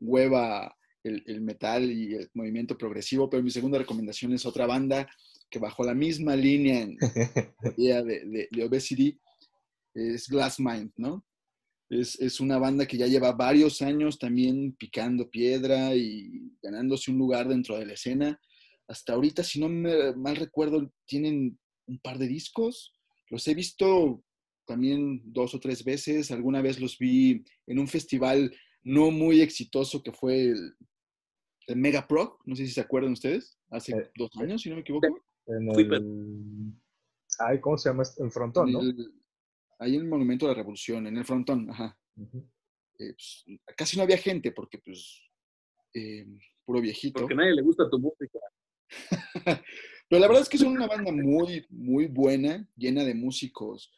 [0.00, 5.08] hueva el, el, metal y el movimiento progresivo, pero mi segunda recomendación es otra banda
[5.48, 6.96] que bajo la misma línea en,
[7.76, 9.18] de, de, Obesity
[9.94, 11.24] es Glass Mind, ¿no?
[11.88, 17.18] Es, es, una banda que ya lleva varios años también picando piedra y ganándose un
[17.18, 18.40] lugar dentro de la escena.
[18.88, 22.94] Hasta ahorita, si no me mal recuerdo, tienen un par de discos.
[23.28, 24.22] Los he visto
[24.66, 26.30] también dos o tres veces.
[26.30, 30.76] Alguna vez los vi en un festival no muy exitoso que fue el,
[31.76, 32.38] Mega Pro.
[32.44, 33.58] No sé si se acuerdan ustedes.
[33.70, 35.06] Hace eh, dos años, si no me equivoco.
[35.46, 36.72] En el...
[37.40, 38.04] Ay, ¿cómo se llama?
[38.18, 38.80] En frontón, ¿no?
[39.78, 41.98] ahí en el Monumento de la Revolución, en el frontón, ajá.
[42.98, 43.44] Eh, pues,
[43.76, 45.22] casi no había gente porque, pues,
[45.94, 46.26] eh,
[46.64, 47.20] puro viejito.
[47.20, 48.38] Porque a nadie le gusta tu música.
[50.08, 53.92] Pero la verdad es que son una banda muy, muy buena, llena de músicos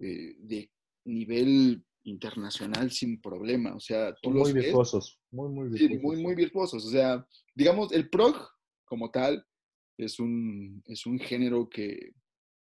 [0.00, 0.70] eh, de
[1.04, 3.74] nivel internacional sin problema.
[3.74, 6.02] O sea, tú muy virtuosos, muy, muy virtuosos.
[6.02, 6.84] muy, muy virtuosos.
[6.84, 8.36] O sea, digamos, el prog
[8.84, 9.44] como tal
[9.98, 12.12] es un, es un género que,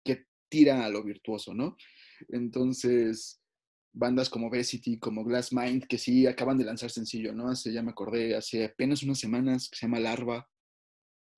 [0.04, 1.78] que tira a lo virtuoso, ¿no?
[2.30, 3.42] Entonces,
[3.94, 7.50] bandas como Obesity, como Glass Mind, que sí acaban de lanzar sencillo, ¿no?
[7.50, 10.48] Hace, ya me acordé, hace apenas unas semanas, que se llama Larva.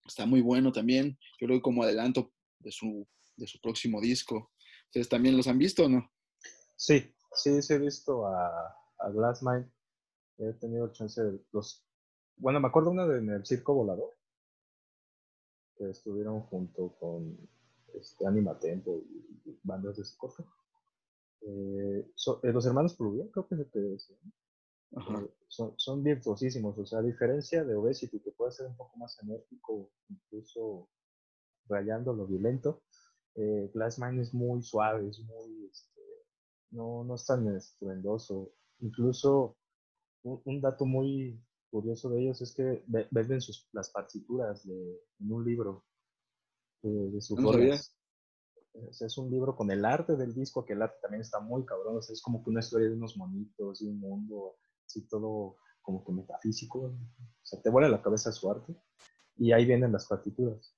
[0.06, 1.18] Está muy bueno también.
[1.40, 4.52] Yo creo que como adelanto de su, de su próximo disco.
[4.88, 6.12] ¿Ustedes también los han visto o no?
[6.76, 9.72] Sí, sí, sí he visto a, a Glass Mind.
[10.38, 11.86] He tenido chance de los...
[12.38, 14.16] Bueno, me acuerdo una de en el Circo Volador,
[15.78, 17.38] que estuvieron junto con
[17.94, 19.04] este, Anima Tempo
[19.46, 20.46] y bandas de ese corto.
[21.42, 22.12] Eh,
[22.44, 24.16] eh, los hermanos Pluvial, creo que se te decía.
[24.96, 28.98] Eh, son, son, virtuosísimos, o sea, a diferencia de Obesity, que puede ser un poco
[28.98, 30.90] más enérgico, incluso
[31.68, 32.84] rayando lo violento,
[33.36, 36.02] eh, Glassmine es muy suave, es muy, este,
[36.72, 38.54] no, no es tan estruendoso.
[38.80, 39.58] Incluso
[40.24, 45.44] un, dato muy curioso de ellos es que venden sus, las partituras de, en un
[45.44, 45.86] libro
[46.84, 47.40] de, de sus
[48.74, 52.00] es un libro con el arte del disco, que el arte también está muy cabrón.
[52.00, 54.58] es como que una historia de unos monitos, y un mundo,
[54.94, 56.80] así todo como que metafísico.
[56.80, 58.76] O sea, te vuela la cabeza su arte.
[59.38, 60.76] Y ahí vienen las partituras.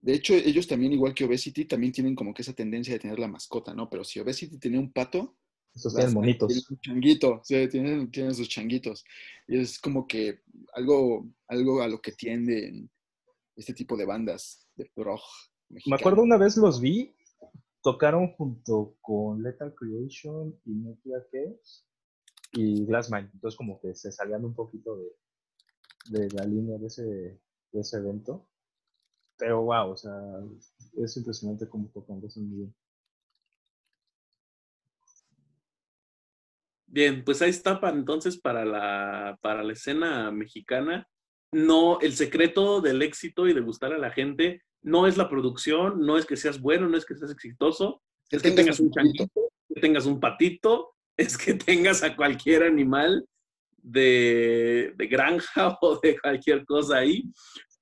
[0.00, 3.18] De hecho, ellos también, igual que Obesity, también tienen como que esa tendencia de tener
[3.18, 3.88] la mascota, ¿no?
[3.90, 5.36] Pero si Obesity tenía un pato,
[5.74, 6.48] esos tienen monitos.
[6.48, 9.04] Tienen un changuito, sí, tienen, tienen sus changuitos.
[9.48, 10.40] Y es como que
[10.74, 12.90] algo, algo a lo que tienden
[13.56, 15.20] este tipo de bandas de prog
[15.68, 17.14] me acuerdo una vez los vi,
[17.82, 21.86] tocaron junto con Lethal Creation y Nuclear Chaos
[22.54, 23.30] y Glassmine.
[23.32, 25.10] Entonces como que se salían un poquito de,
[26.06, 28.46] de la línea de ese, de ese evento.
[29.36, 30.14] Pero wow, o sea,
[30.96, 32.74] es impresionante cómo tocan, eso muy bien.
[36.86, 41.08] Bien, pues ahí está para, entonces para la, para la escena mexicana.
[41.50, 46.00] No, el secreto del éxito y de gustar a la gente no es la producción,
[46.00, 49.50] no es que seas bueno, no es que seas exitoso, es que tengas un changuito,
[49.68, 53.26] que tengas un patito, es que tengas a cualquier animal
[53.78, 57.24] de, granja o de cualquier cosa ahí.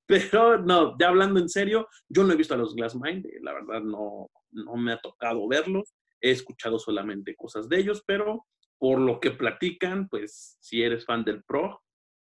[0.06, 3.80] Pero no, ya hablando en serio, yo no he visto a los Glassmind, la verdad
[3.80, 8.44] no, no me ha tocado verlos, he escuchado solamente cosas de ellos, pero
[8.78, 11.80] por lo que platican, pues si eres fan del Pro,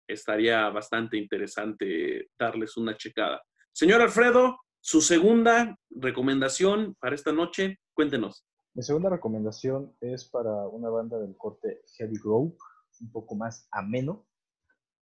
[0.08, 3.40] estaría bastante interesante darles una checada.
[3.72, 8.44] Señor Alfredo, su segunda recomendación para esta noche, cuéntenos.
[8.74, 12.56] Mi segunda recomendación es para una banda del corte Heavy Groove,
[13.00, 14.26] un poco más ameno.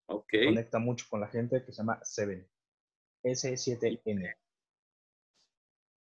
[0.06, 0.32] Ok.
[0.46, 2.46] Conecta mucho con la gente que se llama Seven.
[3.24, 4.36] S7N.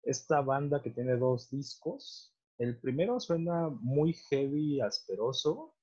[0.02, 2.34] Esta banda que tiene dos discos.
[2.58, 5.74] El primero suena muy heavy, asperoso.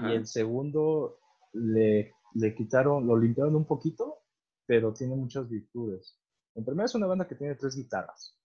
[0.00, 1.18] Y el segundo
[1.52, 4.22] le, le quitaron, lo limpiaron un poquito,
[4.66, 6.18] pero tiene muchas virtudes.
[6.54, 8.37] En primero es una banda que tiene tres guitarras.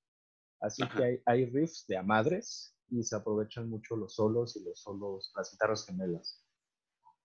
[0.63, 4.63] Así que hay, hay, riffs de a madres y se aprovechan mucho los solos y
[4.63, 6.41] los solos, las guitarras gemelas.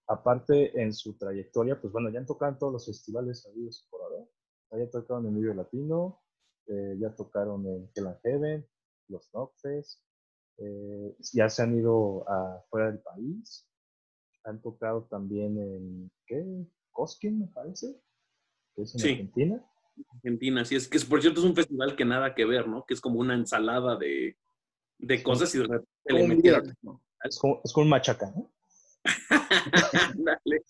[0.08, 4.02] Aparte, en su trayectoria, pues bueno, ya han tocado en todos los festivales habidos por
[4.02, 4.24] ahora.
[4.72, 6.20] Ya tocaron en Medio Latino,
[6.66, 8.68] eh, ya tocaron en Hell and Heaven,
[9.06, 10.02] los Knockfest,
[10.58, 13.68] eh, ya se han ido a fuera del país,
[14.44, 16.44] han tocado también en, ¿qué?
[16.90, 18.02] Cosquín, me parece,
[18.74, 19.64] que es en Argentina.
[20.14, 22.84] Argentina, sí, es que por cierto es un festival que nada que ver, ¿no?
[22.86, 24.36] Que es como una ensalada de,
[24.98, 26.76] de cosas y de repente le metieron.
[27.24, 28.52] Es como, es como un machaca, ¿no?
[30.16, 30.64] Dale.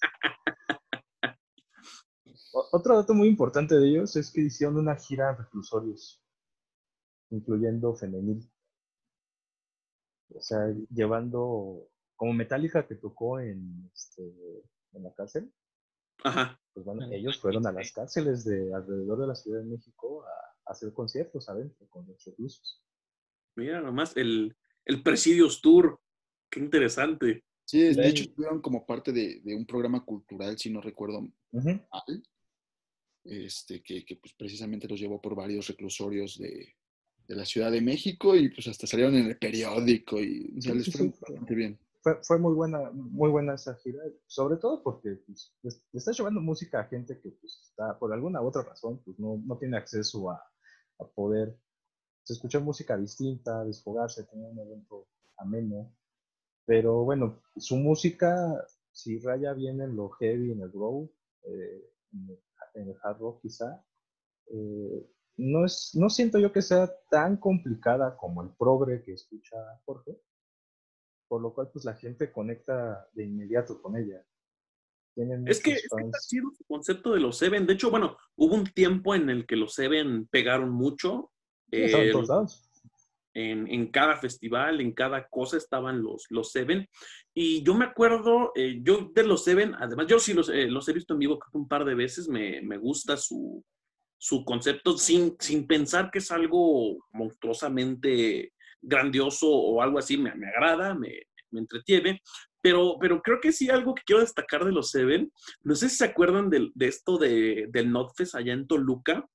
[2.72, 6.22] Otro dato muy importante de ellos es que hicieron una gira en reclusorios,
[7.30, 8.50] incluyendo femenil.
[10.34, 14.22] O sea, llevando como Metallica que tocó en, este,
[14.92, 15.52] en la cárcel.
[16.24, 16.60] Ajá.
[16.72, 20.70] Pues bueno, ellos fueron a las cárceles de alrededor de la Ciudad de México a,
[20.70, 22.82] hacer conciertos adentro con los reclusos.
[23.56, 24.54] Mira, nomás el,
[24.84, 25.98] el Presidios Tour.
[26.50, 27.44] Qué interesante.
[27.64, 32.22] Sí, de hecho estuvieron como parte de, de, un programa cultural, si no recuerdo mal
[33.28, 36.74] este, que, pues precisamente los llevó por varios reclusorios de,
[37.28, 41.54] la Ciudad de México y pues hasta salieron en el periódico y les fue bastante
[41.54, 41.78] bien.
[42.22, 46.80] Fue, muy buena, muy buena esa gira, sobre todo porque pues, le está llevando música
[46.80, 50.30] a gente que pues, está, por alguna u otra razón, pues no, no tiene acceso
[50.30, 50.42] a,
[50.98, 51.58] a poder
[52.32, 55.94] escuchar música distinta, desfogarse, tener un evento ameno.
[56.64, 61.10] Pero bueno, su música, si raya bien en lo heavy, en el grow,
[61.44, 61.90] eh,
[62.74, 63.84] en el hard rock quizá,
[64.46, 69.56] eh, no, es, no siento yo que sea tan complicada como el progre que escucha
[69.84, 70.20] Jorge,
[71.28, 74.24] por lo cual pues la gente conecta de inmediato con ella.
[75.46, 77.66] es que, es ha sido su concepto de los Seven.
[77.66, 81.30] De hecho, bueno, hubo un tiempo en el que los Seven pegaron mucho.
[81.70, 82.12] Eh,
[83.34, 86.88] en, en, cada festival, en cada cosa estaban los, los Seven.
[87.34, 90.88] Y yo me acuerdo, eh, yo de los Seven, además yo sí los, eh, los
[90.88, 93.62] he visto en vivo un par de veces, me, me gusta su,
[94.16, 100.48] su, concepto sin, sin pensar que es algo monstruosamente grandioso o algo así, me, me
[100.48, 102.20] agrada, me, me entretiene.
[102.60, 105.30] Pero, pero creo que sí algo que quiero destacar de los Seven,
[105.62, 109.26] no sé si se acuerdan de, de esto de, del Notfest allá en Toluca,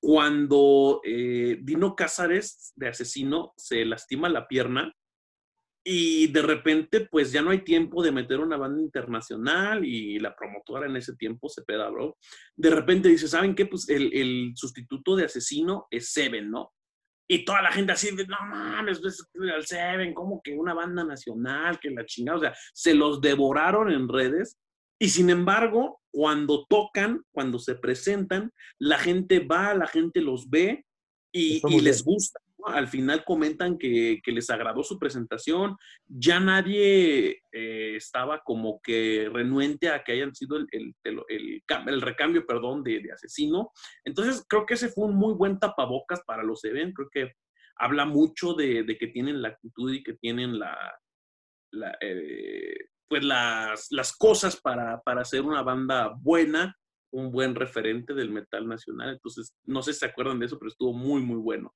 [0.00, 4.92] cuando eh, Dino Cázares, de asesino, se lastima la pierna
[5.84, 10.34] y de repente pues ya no hay tiempo de meter una banda internacional y la
[10.34, 12.16] promotora en ese tiempo se peda, bro.
[12.56, 13.66] De repente dice, ¿saben qué?
[13.66, 16.72] Pues el, el sustituto de asesino es Seven, ¿no?
[17.28, 21.78] Y toda la gente así, no mames, pues, el Seven, como que una banda nacional,
[21.80, 24.58] que la chingada, o sea, se los devoraron en redes
[25.02, 30.86] y sin embargo, cuando tocan, cuando se presentan, la gente va, la gente los ve
[31.32, 32.38] y, les gusta.
[32.64, 35.76] Al final comentan que, les agradó su presentación.
[36.06, 43.10] Ya nadie eh, estaba como que renuente a que hayan sido el, recambio perdón, de,
[43.12, 43.70] asesino.
[44.04, 47.06] Entonces, creo que ese fue un muy buen tapabocas para los eventos.
[47.10, 47.34] Creo que
[47.76, 50.76] habla mucho de, que tienen la actitud y que tienen la,
[52.00, 52.76] eh,
[53.08, 56.76] pues las, cosas para, para hacer una banda buena,
[57.12, 59.10] un buen referente del metal nacional.
[59.10, 61.74] Entonces, no sé si se acuerdan de eso, pero estuvo muy, muy bueno.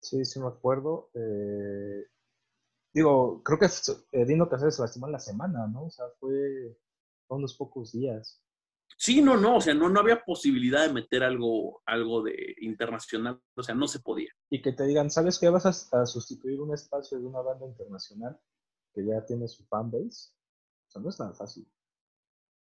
[0.00, 1.10] Sí, sí me acuerdo.
[1.14, 2.06] Eh,
[2.92, 5.86] digo, creo que eh, Dino Casares se lastimó en la semana, ¿no?
[5.86, 6.76] O sea, fue
[7.28, 8.42] unos pocos días.
[8.98, 13.42] Sí, no, no, o sea, no, no había posibilidad de meter algo, algo de internacional,
[13.54, 14.30] o sea, no se podía.
[14.48, 15.50] Y que te digan, ¿sabes qué?
[15.50, 18.38] Vas a, a sustituir un espacio de una banda internacional
[18.94, 20.30] que ya tiene su fanbase
[21.00, 21.66] no es tan fácil.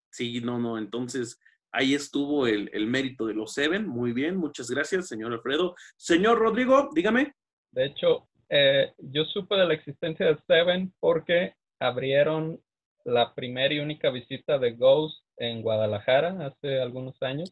[0.09, 0.77] Sí, no, no.
[0.77, 1.39] Entonces,
[1.71, 3.87] ahí estuvo el, mérito de los Seven.
[3.87, 5.75] Muy bien, muchas gracias, señor Alfredo.
[5.97, 7.33] Señor Rodrigo, dígame.
[7.71, 12.59] De hecho, eh, yo supe de la existencia de Seven porque abrieron
[13.03, 17.51] la primera y única visita de Ghost en Guadalajara hace algunos años.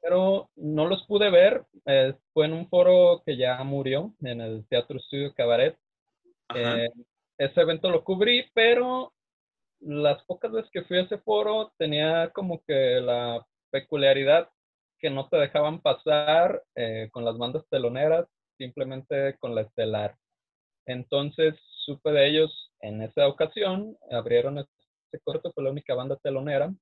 [0.00, 1.64] Pero no los pude ver.
[1.86, 5.78] Eh, fue en un foro que ya murió, en el Teatro Estudio Cabaret.
[6.54, 6.88] Eh,
[7.38, 9.12] ese evento lo cubrí, pero
[9.84, 14.48] las pocas veces que fui a ese foro tenía como que la peculiaridad
[14.98, 20.16] que no te dejaban pasar eh, con las bandas teloneras, simplemente con la estelar.
[20.86, 26.72] Entonces supe de ellos en esa ocasión, abrieron este corto, fue la única banda telonera,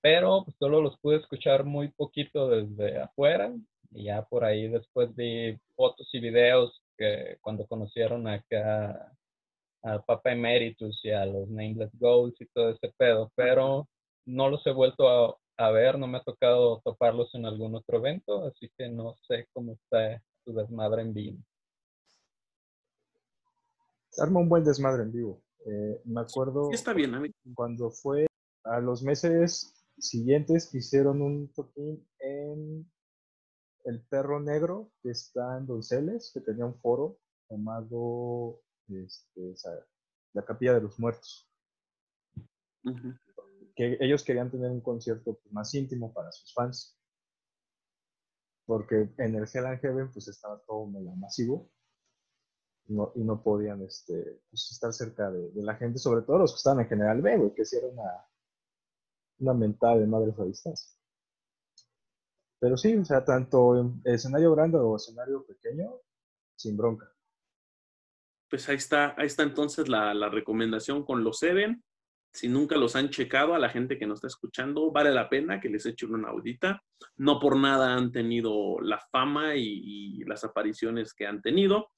[0.00, 3.52] pero pues, solo los pude escuchar muy poquito desde afuera
[3.90, 9.12] y ya por ahí después vi fotos y videos que cuando conocieron acá
[9.82, 13.88] al Papa Emeritus y a los Nameless Goals y todo ese pedo, pero
[14.26, 17.98] no los he vuelto a, a, ver, no me ha tocado toparlos en algún otro
[17.98, 21.38] evento, así que no sé cómo está su desmadre en vivo
[24.20, 25.42] arma un buen desmadre en vivo.
[25.66, 26.70] Eh, me acuerdo.
[26.72, 27.12] está bien,
[27.54, 28.26] Cuando fue
[28.64, 32.90] a los meses siguientes, hicieron un toquín en
[33.84, 37.18] El Perro Negro, que está en Donceles, que tenía un foro
[37.50, 39.54] llamado este,
[40.32, 41.48] La Capilla de los Muertos.
[43.74, 46.98] Que ellos querían tener un concierto pues, más íntimo para sus fans.
[48.66, 51.70] Porque en el Hell and Heaven pues estaba todo medio masivo
[52.88, 56.56] no, y no podían este, pues, estar cerca de, la gente, sobre todo los que
[56.56, 58.26] estaban en General B, que sí era una,
[59.38, 60.90] una mentada de madres a distancia.
[62.60, 66.00] Pero sí, o sea, tanto en escenario grande o escenario pequeño,
[66.56, 67.06] sin bronca.
[68.48, 71.82] Pues ahí está, ahí está entonces la, la recomendación con los Seven.
[72.32, 75.60] Si nunca los han checado, a la gente que nos está escuchando, vale la pena
[75.60, 76.82] que les echen una audita.
[77.16, 81.90] No por nada han tenido la fama y, y las apariciones que han tenido.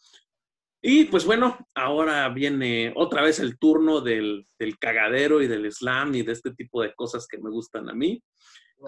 [0.82, 4.46] Y pues bueno, ahora viene otra vez el turno del,
[4.78, 8.22] cagadero y del slam y de este tipo de cosas que me gustan a mí.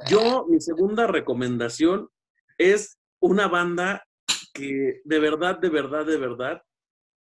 [0.08, 2.08] Yo, mi segunda recomendación
[2.56, 4.06] es una banda
[4.54, 6.62] que de verdad, de verdad, de verdad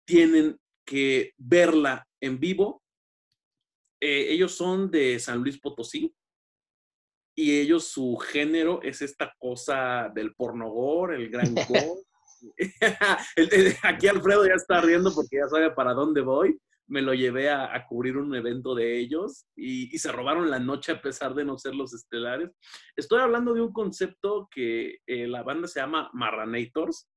[0.04, 2.82] tienen que verla en vivo.
[4.00, 6.14] Eh, ellos son de San Luis Potosí
[7.34, 12.02] y ellos su género es esta cosa del pornogor, el gran gore.
[13.82, 16.58] Aquí Alfredo ya está riendo porque ya sabe para dónde voy.
[16.88, 21.00] Me lo llevé a, cubrir un evento de ellos y, se robaron la noche a
[21.00, 22.50] pesar de no ser los estelares.
[22.96, 27.08] Estoy hablando de un concepto que eh, la banda se llama Marranators.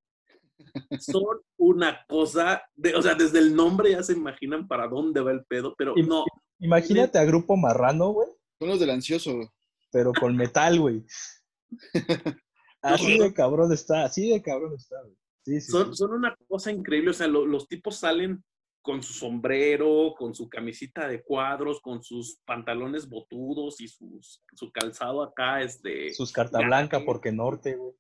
[1.00, 5.32] Son una cosa, de, o sea, desde el nombre ya se imaginan para dónde va
[5.32, 6.26] el pedo, pero no.
[6.60, 8.30] Imagínate a Grupo Marrano, güey.
[8.60, 9.54] Son los del ansioso.
[9.92, 11.06] Pero con metal, güey.
[12.82, 14.96] Así de cabrón está, así de cabrón está.
[15.62, 18.44] son, son una cosa increíble, o sea, los tipos salen
[18.86, 24.72] con su sombrero, con su camisita de cuadros, con sus pantalones botudos y sus, su
[24.72, 26.14] calzado acá, este...
[26.14, 27.96] Sus carta blanca porque norte, güey.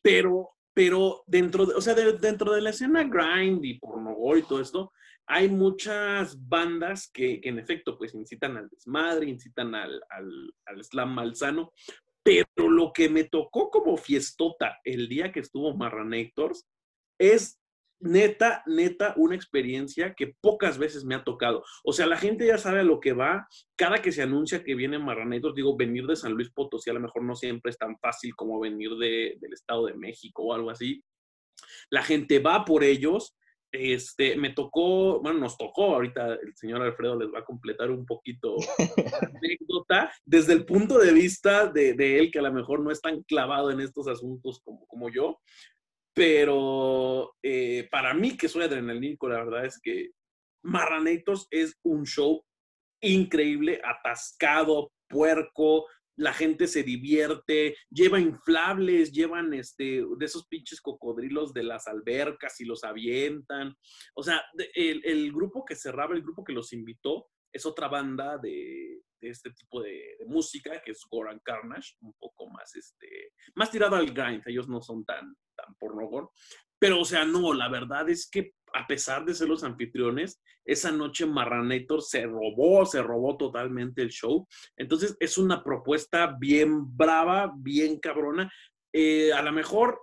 [0.00, 4.60] Pero, pero dentro de, o sea, dentro de la escena grind y porno y todo
[4.60, 4.92] esto,
[5.26, 11.14] hay muchas bandas que, en efecto pues incitan al desmadre, incitan al, al, al slam
[11.14, 11.72] malsano,
[12.22, 16.66] pero lo que me tocó como fiestota el día que estuvo Marranators
[17.18, 17.59] es
[18.00, 21.62] neta, neta, una experiencia que pocas veces me ha tocado.
[21.84, 23.46] O sea, la gente ya sabe a lo que va.
[23.76, 27.00] Cada que se anuncia que viene Marranators, digo, venir de San Luis Potosí a lo
[27.00, 30.70] mejor no siempre es tan fácil como venir de, del Estado de México o algo
[30.70, 31.02] así.
[31.90, 33.36] La gente va por ellos
[33.72, 38.04] este, me tocó, bueno, nos tocó, ahorita el señor Alfredo les va a completar un
[38.04, 38.56] poquito
[39.12, 43.00] la anécdota, desde el punto de vista de, él, que a lo mejor no es
[43.00, 45.38] tan clavado en estos asuntos como, como yo,
[46.14, 50.10] pero eh, para mí, que soy adrenalínico, la verdad es que
[50.62, 52.44] Marranators es un show
[53.00, 55.86] increíble, atascado, puerco,
[56.20, 62.60] la gente se divierte, lleva inflables, llevan este, de esos pinches cocodrilos de las albercas
[62.60, 63.74] y los avientan.
[64.14, 64.42] O sea,
[64.74, 69.82] el, grupo que cerraba, el grupo que los invitó, es otra banda de, este tipo
[69.82, 74.68] de, música, que es Goran Carnage, un poco más, este, más tirado al grind, ellos
[74.68, 75.34] no son tan,
[75.64, 76.30] tan pornogor.
[76.78, 80.92] Pero, o sea, no, la verdad es que a pesar de ser los anfitriones, esa
[80.92, 84.46] noche Marranator se robó, se robó totalmente el show.
[84.76, 88.50] Entonces es una propuesta bien brava, bien cabrona.
[88.92, 90.00] Eh, a lo mejor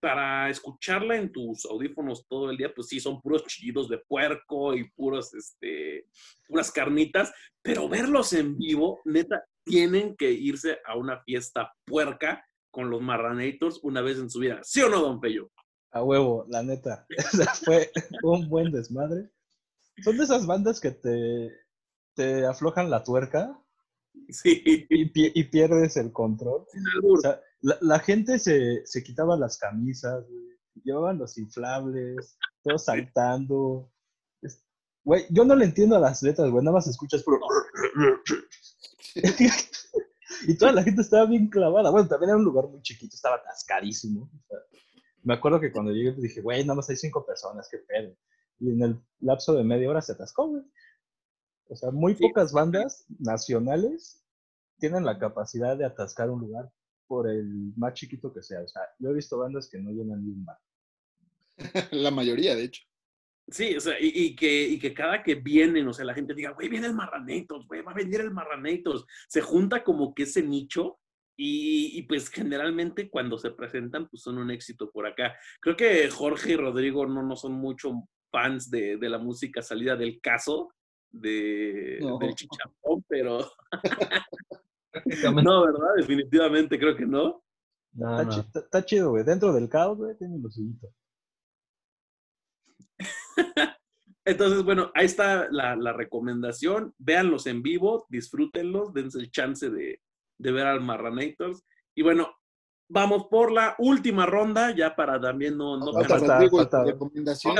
[0.00, 4.74] para escucharla en tus audífonos todo el día, pues sí, son puros chillidos de puerco
[4.74, 6.06] y puros, este,
[6.46, 7.32] puras carnitas,
[7.62, 12.44] pero verlos en vivo, neta, tienen que irse a una fiesta puerca
[12.78, 14.60] con los Marranators una vez en su vida.
[14.62, 15.50] ¿Sí o no, don Pello?
[15.90, 17.08] A huevo, la neta.
[17.64, 17.90] fue
[18.22, 19.32] un buen desmadre.
[20.04, 21.50] Son de esas bandas que te,
[22.14, 23.60] te aflojan la tuerca
[24.30, 24.62] Sí.
[24.64, 26.66] y, pierdes el control.
[27.02, 30.24] O sea, la, gente se, se, quitaba las camisas,
[30.84, 33.90] llevaban los inflables, todos saltando.
[35.02, 37.24] Güey, yo no le entiendo a las letras, güey, nada más escuchas.
[40.46, 41.90] y toda la gente estaba bien clavada.
[41.90, 44.30] Bueno, también era un lugar muy chiquito, estaba atascadísimo.
[45.22, 48.14] me acuerdo que cuando llegué pues, dije, güey, nada más hay cinco personas, qué pedo.
[48.60, 50.62] Y en el lapso de media hora se atascó, güey.
[51.68, 54.24] O sea, muy pocas bandas nacionales
[54.78, 56.72] tienen la capacidad de atascar un lugar
[57.06, 58.62] por el más chiquito que sea.
[58.62, 60.58] O sea, yo he visto bandas que no llenan ni un bar.
[61.92, 62.82] La mayoría, de hecho.
[63.50, 66.50] Sí, o sea, y, que, y que cada que vienen, o sea, la gente diga,
[66.50, 69.06] güey, viene el Marranetos, güey, va a venir el Marranetos.
[69.26, 70.98] Se junta como que ese nicho
[71.34, 75.34] y, y, pues generalmente cuando se presentan, pues son un éxito por acá.
[75.60, 77.92] Creo que Jorge y Rodrigo no, no son mucho
[78.30, 80.74] fans de, de la música salida del caso
[81.10, 83.38] de, del chicharrón, pero...
[85.42, 85.94] no, ¿verdad?
[85.96, 87.42] Definitivamente creo que no.
[88.54, 89.24] está, chido, güey.
[89.24, 90.58] Dentro del caos, güey, tiene los
[94.24, 96.94] Entonces, bueno, ahí está la, recomendación.
[96.98, 100.00] Véanlos en vivo, disfrútenlos, dense el chance de,
[100.38, 101.64] ver al Marranators.
[101.94, 102.36] Y bueno,
[102.90, 105.78] vamos por la última ronda, ya para también no...
[105.78, 107.56] no falta, recomendación.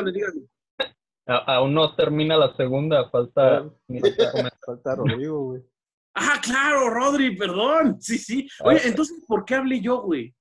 [1.27, 3.71] aún no termina la segunda, falta...
[4.67, 5.63] falta Rodrigo, güey.
[6.21, 8.01] Ah, claro, Rodri, perdón.
[8.01, 8.49] Sí, sí.
[8.65, 10.35] Oye, ah, entonces, ¿por qué hablé yo, güey?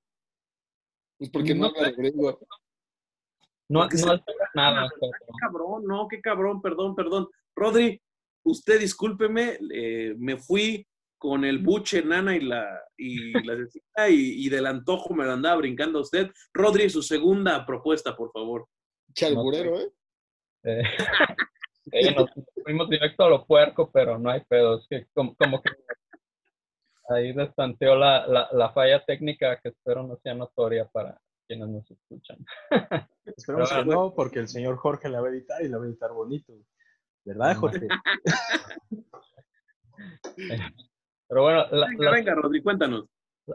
[1.18, 2.40] Pues porque no, no Rodrigo.
[3.70, 4.22] No, no
[4.54, 4.90] nada.
[5.00, 5.10] Qué
[5.42, 7.28] cabrón, no, qué cabrón, perdón, perdón.
[7.56, 8.02] Rodri,
[8.44, 10.88] usted discúlpeme, eh, me fui
[11.18, 13.56] con el buche nana y la y la
[14.10, 16.32] y, y, del antojo me la andaba brincando a usted.
[16.54, 18.68] Rodri, su segunda propuesta, por favor.
[19.14, 19.92] Chalburero, ¿eh?
[21.92, 22.30] eh nos
[22.64, 24.80] fuimos directo a lo puerco, pero no hay pedo.
[24.80, 25.72] Es que como, que
[27.10, 31.90] ahí destanteó la, la, la, falla técnica que espero no sea notoria para quienes nos
[31.90, 32.38] escuchan.
[33.26, 35.88] Esperemos que no, porque el señor Jorge la va a editar y la va a
[35.88, 36.54] editar bonito.
[37.26, 37.88] ¿Verdad, Jorge?
[41.30, 43.06] Pero bueno, la, venga, venga, Rodri, cuéntanos.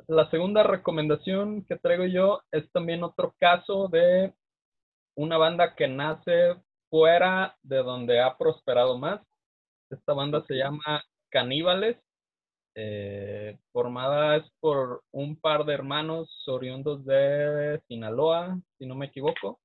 [0.09, 4.35] La segunda recomendación que traigo yo es también otro caso de
[5.17, 6.57] una banda que nace
[6.91, 9.21] fuera de donde ha prosperado más.
[9.91, 11.97] Esta banda se llama Caníbales
[12.75, 19.61] eh, formada es por un par de hermanos oriundos de Sinaloa, si no me equivoco,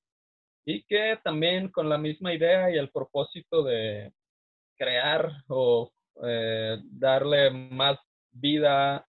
[0.66, 4.12] y que también con la misma idea y el propósito de
[4.78, 5.92] crear o
[6.24, 7.98] eh, darle más
[8.32, 9.06] vida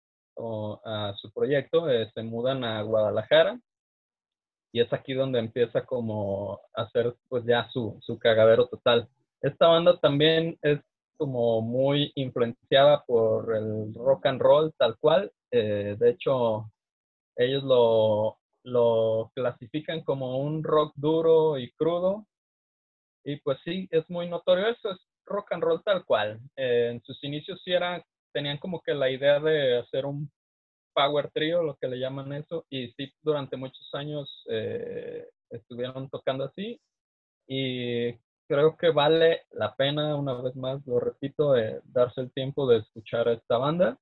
[0.85, 3.59] a su proyecto, eh, se mudan a Guadalajara
[4.73, 9.09] y es aquí donde empieza como a hacer pues ya su, su cagadero total.
[9.41, 10.79] Esta banda también es
[11.19, 15.31] como muy influenciada por el rock and roll tal cual.
[15.51, 16.71] Eh, de hecho,
[17.37, 22.27] ellos lo, lo clasifican como un rock duro y crudo.
[23.25, 26.41] Y pues sí, es muy notorio eso, es rock and roll tal cual.
[26.57, 28.03] Eh, en sus inicios sí era,
[28.33, 30.31] tenían como que la idea de hacer un
[30.95, 36.45] power trio, lo que le llaman eso, y sí, durante muchos años eh, estuvieron tocando
[36.45, 36.81] así.
[37.47, 38.15] Y
[38.49, 42.79] creo que vale la pena, una vez más, lo repito, eh, darse el tiempo de
[42.79, 43.99] escuchar a esta banda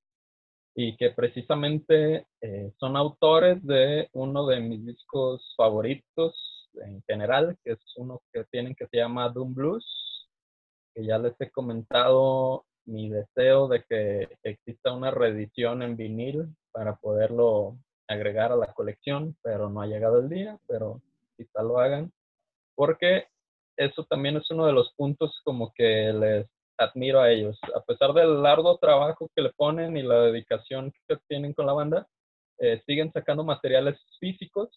[0.74, 6.34] y que precisamente eh, son autores de uno de mis discos favoritos
[6.74, 10.28] en general, que es uno que tienen que se llama Doom Blues,
[10.94, 16.96] que ya les he comentado mi deseo de que exista una reedición en vinil para
[16.96, 21.02] poderlo agregar a la colección, pero no ha llegado el día, pero
[21.36, 22.12] quizá lo hagan,
[22.76, 23.26] porque
[23.76, 26.46] eso también es uno de los puntos como que les
[26.78, 27.58] admiro a ellos.
[27.74, 31.72] A pesar del largo trabajo que le ponen y la dedicación que tienen con la
[31.72, 32.06] banda,
[32.58, 34.70] eh, siguen sacando materiales físicos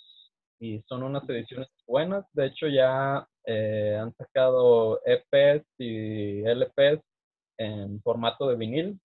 [0.59, 2.25] y son unas ediciones buenas.
[2.33, 7.01] De hecho, ya eh, han sacado EPs y LPs
[7.57, 8.99] en formato de vinil.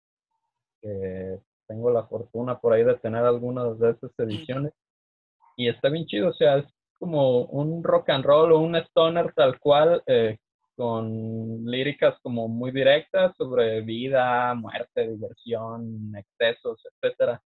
[1.66, 4.72] tengo la fortuna por ahí de tener algunas de esas ediciones.
[5.56, 6.66] Y está bien chido, o sea, es
[7.04, 10.38] como un rock and roll o un stoner tal cual, eh,
[10.74, 17.42] con líricas como muy directas sobre vida, muerte, diversión, excesos, etcétera.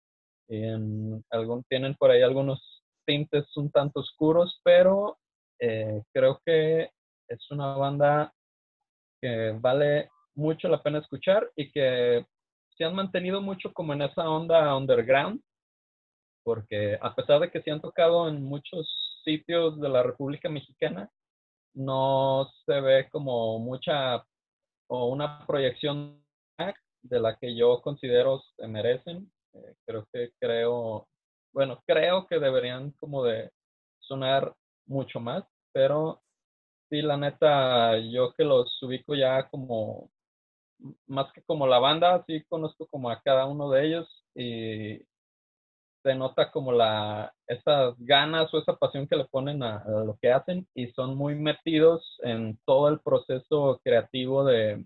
[1.31, 2.61] algún, tienen por ahí algunos
[3.07, 5.17] tintes un tanto oscuros, pero
[5.59, 6.91] eh, creo que
[7.27, 8.35] es una banda
[9.23, 12.27] que vale mucho la pena escuchar y que
[12.77, 15.41] se han mantenido mucho como en esa onda underground,
[16.45, 21.11] porque a pesar de que se han tocado en muchos sitios de la República Mexicana,
[21.75, 24.25] no se ve como mucha
[24.89, 26.23] o una proyección
[27.03, 29.31] de la que yo considero se merecen.
[29.53, 31.09] Eh, creo que creo,
[31.53, 33.51] bueno, creo que deberían como de
[33.99, 34.55] sonar
[34.87, 36.23] mucho más, pero
[36.89, 40.11] sí, la neta, yo que los ubico ya como,
[41.07, 45.03] más que como la banda, sí conozco como a cada uno de ellos y
[46.07, 50.31] se nota como la, esas ganas o esa pasión que le ponen a, lo que
[50.31, 54.85] hacen y son muy metidos en todo el proceso creativo de,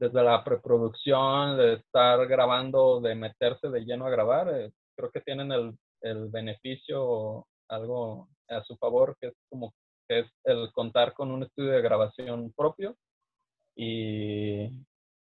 [0.00, 4.48] desde la preproducción, de estar grabando, de meterse de lleno a grabar.
[4.52, 9.72] Eh, creo que tienen el, el beneficio algo a su favor, que es como
[10.08, 12.96] que es el contar con un estudio de grabación propio
[13.76, 14.84] y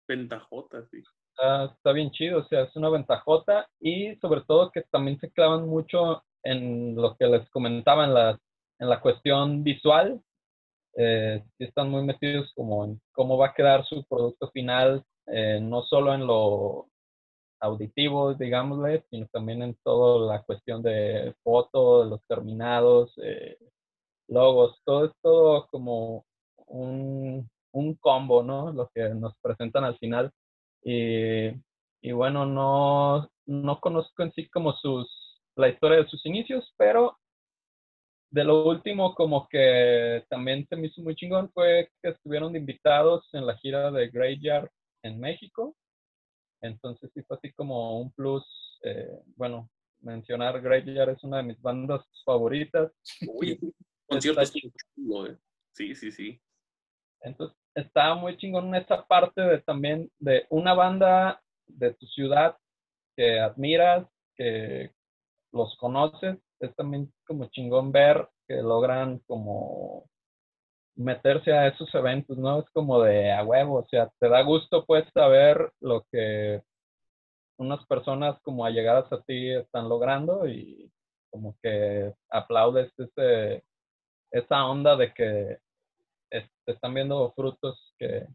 [0.07, 1.03] ventajota, sí.
[1.37, 5.67] Está, bien chido, o sea, es una ventajota y sobre todo que también se clavan
[5.67, 8.39] mucho en lo que les comentaba en la,
[8.79, 10.21] en la cuestión visual.
[10.95, 15.83] Eh, están muy metidos como en cómo va a quedar su producto final, eh, no
[15.83, 16.87] solo en lo
[17.59, 23.57] auditivo, digámosle, sino también en toda la cuestión de fotos, los terminados, eh,
[24.29, 26.25] logos, todo es todo como
[26.67, 28.71] un, un combo, ¿no?
[28.71, 30.31] Lo que nos presentan al final.
[30.85, 31.47] Y,
[32.01, 35.09] y bueno, no, no conozco en sí como sus,
[35.55, 37.17] la historia de sus inicios, pero
[38.29, 43.27] de lo último como que también se me hizo muy chingón fue que estuvieron invitados
[43.33, 44.69] en la gira de Graveyard
[45.03, 45.75] en México.
[46.61, 48.43] Entonces sí fue así como un plus,
[48.83, 49.69] eh, bueno,
[50.01, 52.91] mencionar Graveyard es una de mis bandas favoritas.
[53.27, 53.57] Uy,
[54.07, 55.37] concierto eh.
[55.71, 56.39] Sí, sí, sí.
[57.21, 62.57] Entonces estaba muy chingón esta parte de también de una banda de tu ciudad
[63.15, 64.91] que admiras, que
[65.51, 70.05] los conoces, es también como chingón ver que logran como
[70.95, 72.59] meterse a esos eventos, ¿no?
[72.59, 76.61] Es como de a huevo, o sea, te da gusto pues saber lo que
[77.57, 80.91] unas personas como allegadas a ti están logrando y
[81.29, 83.63] como que aplaudes ese,
[84.31, 85.57] esa onda de que
[86.65, 88.27] están viendo frutos que,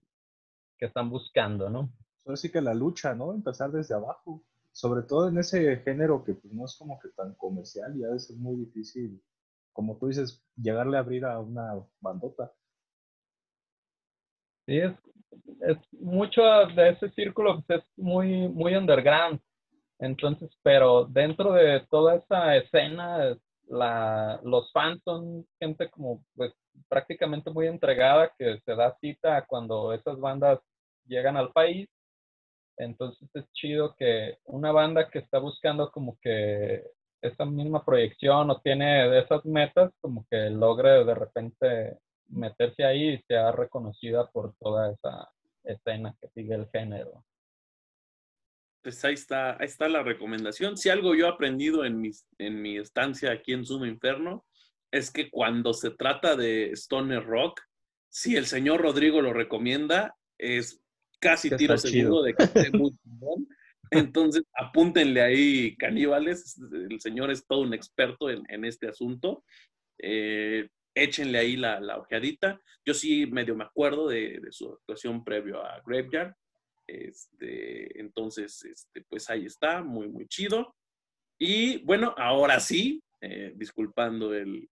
[0.78, 1.92] que están buscando, ¿no?
[2.26, 3.32] Así que la lucha, ¿no?
[3.32, 7.34] Empezar desde abajo, sobre todo en ese género que pues, no es como que tan
[7.34, 9.22] comercial y a veces es muy difícil,
[9.72, 12.52] como tú dices, llegarle a abrir a una bandota.
[14.66, 14.92] Sí, es,
[15.60, 16.42] es mucho
[16.74, 19.40] de ese círculo pues, es muy, muy underground.
[19.98, 23.36] Entonces, pero dentro de toda esa escena,
[23.68, 26.54] la, los fans son gente como pues
[26.88, 30.60] prácticamente muy entregada que se da cita cuando esas bandas
[31.06, 31.88] llegan al país.
[32.76, 36.84] Entonces es chido que una banda que está buscando como que
[37.22, 41.98] esa misma proyección o tiene esas metas, como que logre de repente
[42.28, 45.30] meterse ahí y sea reconocida por toda esa
[45.64, 47.24] escena que sigue el género.
[48.82, 50.78] Pues ahí está, ahí está la recomendación.
[50.78, 54.46] Si algo yo he aprendido en, mis, en mi estancia aquí en Sumo Inferno,
[54.90, 57.60] es que cuando se trata de Stoner Rock,
[58.08, 60.82] si el señor Rodrigo lo recomienda, es
[61.20, 63.48] casi tiro seguro de que esté muy bien.
[63.90, 66.60] Entonces, apúntenle ahí, caníbales.
[66.72, 69.44] El señor es todo un experto en, este asunto.
[69.98, 72.60] Eh, échenle ahí la, la, ojeadita.
[72.84, 76.34] Yo sí medio me acuerdo de, su actuación previo a Graveyard.
[76.86, 80.74] Este, entonces, este, pues ahí está, muy, muy chido.
[81.38, 84.68] Y bueno, ahora sí, eh, disculpando el,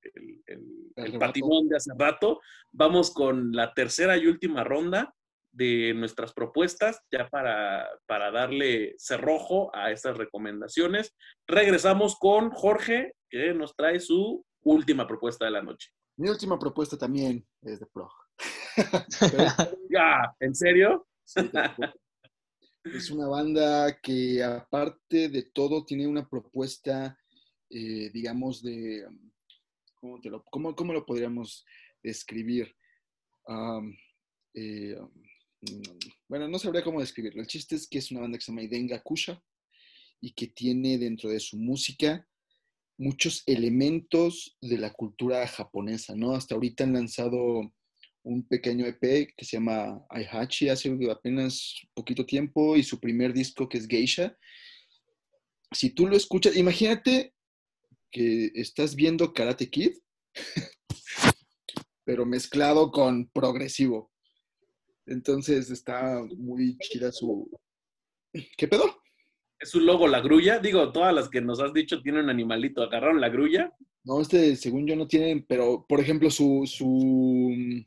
[0.46, 2.40] el, patimón de hace rato.
[2.72, 5.14] Vamos con la tercera y última ronda
[5.53, 11.14] de nuestras propuestas, ya para, para darle cerrojo a estas recomendaciones.
[11.46, 15.90] Regresamos con Jorge, que nos trae su última propuesta de la noche.
[16.16, 18.09] Mi última propuesta también es de Pro.
[19.90, 21.07] ya, ¿en serio?
[22.84, 27.18] es una banda que aparte de todo tiene una propuesta
[27.71, 29.07] eh, digamos, de,
[29.95, 31.64] ¿cómo, lo, cómo, lo podríamos
[32.03, 32.75] describir?
[34.55, 34.97] Eh,
[36.29, 37.41] bueno, no sabría cómo describirlo.
[37.41, 39.43] El chiste es que es una banda que se llama Idenga Kusha
[40.21, 42.27] y que tiene dentro de su música
[42.99, 46.35] muchos elementos de la cultura japonesa, ¿no?
[46.35, 47.73] Hasta ahorita han lanzado
[48.25, 53.69] un pequeño EP que se llama Aihachi hace apenas poquito tiempo y su primer disco
[53.69, 54.37] que es Geisha.
[55.73, 57.35] Si tú lo escuchas, imagínate
[58.11, 59.92] que estás viendo Karate Kid,
[62.04, 64.12] pero mezclado con progresivo.
[65.06, 67.50] Entonces está muy chida su...
[68.56, 69.02] ¿Qué pedo?
[69.59, 70.59] Es su logo, la grulla.
[70.59, 72.82] Digo, todas las que nos has dicho tienen un animalito.
[72.82, 73.74] ¿Agarraron la grulla?
[74.04, 77.86] No, este, según yo, no tienen, pero por ejemplo, su, su mm,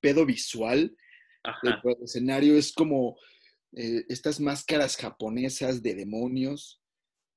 [0.00, 0.96] pedo visual
[1.62, 3.16] del escenario es como
[3.72, 6.80] eh, estas máscaras japonesas de demonios.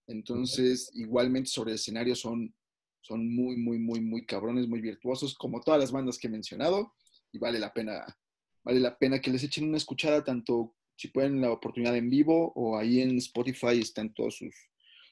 [0.10, 2.53] Entonces, igualmente sobre el escenario son,
[3.01, 6.93] son muy, muy, muy, muy cabrones, muy virtuosos, como todas las bandas que he mencionado,
[7.32, 8.03] y vale la pena,
[8.64, 12.51] vale la pena que les echen una escuchada, tanto si pueden la oportunidad en vivo
[12.55, 14.55] o ahí en Spotify están todos sus,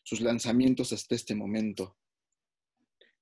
[0.04, 1.96] sus lanzamientos hasta este momento.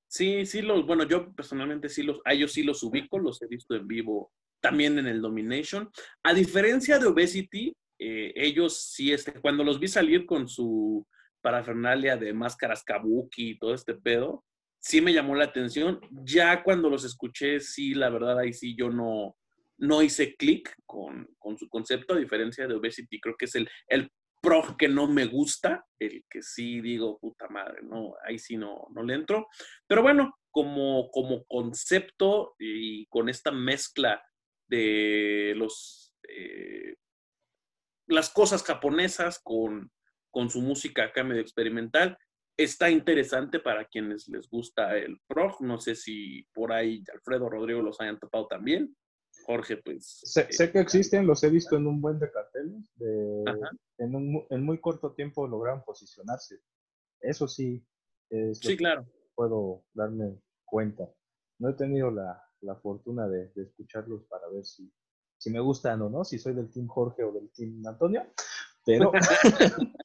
[0.08, 3.48] Sí, sí, los, bueno, yo personalmente sí los, a ellos sí los ubico, los he
[3.48, 5.92] visto en vivo también en el Domination.
[6.24, 11.06] A diferencia de Obesity, eh, ellos sí, este, cuando los vi salir con su
[11.46, 14.44] parafernalia de máscaras kabuki y todo este pedo,
[14.80, 16.02] sí me llamó la atención.
[16.24, 19.38] Ya cuando los escuché, sí, la verdad, ahí sí yo no,
[19.78, 23.70] no hice clic con, con, su concepto, a diferencia de Obesity, creo que es el,
[23.90, 24.10] el
[24.42, 28.88] pro que no me gusta, el que sí digo, puta madre, no, ahí sí no,
[28.96, 29.46] no le entro.
[29.86, 34.20] Pero bueno, como, como concepto y con esta mezcla
[34.68, 36.96] de los, eh,
[38.08, 39.92] las cosas japonesas con,
[40.36, 42.18] con su música acá medio experimental,
[42.58, 45.62] está interesante para quienes les gusta el prog.
[45.62, 48.94] No sé si por ahí Alfredo Rodrigo los hayan topado también.
[49.46, 50.20] Jorge, pues.
[50.24, 52.92] Sé, eh, que existen, los he visto en un buen de carteles.
[53.00, 56.60] en, un, en, muy corto tiempo lograron posicionarse.
[57.22, 57.82] Eso sí.
[58.52, 59.06] sí, claro.
[59.36, 61.10] Puedo darme cuenta.
[61.60, 64.92] No he tenido la, la fortuna de, de, escucharlos para ver si,
[65.38, 68.26] si me gustan o no, si soy del Team Jorge o del Team Antonio.
[68.86, 69.12] Pero,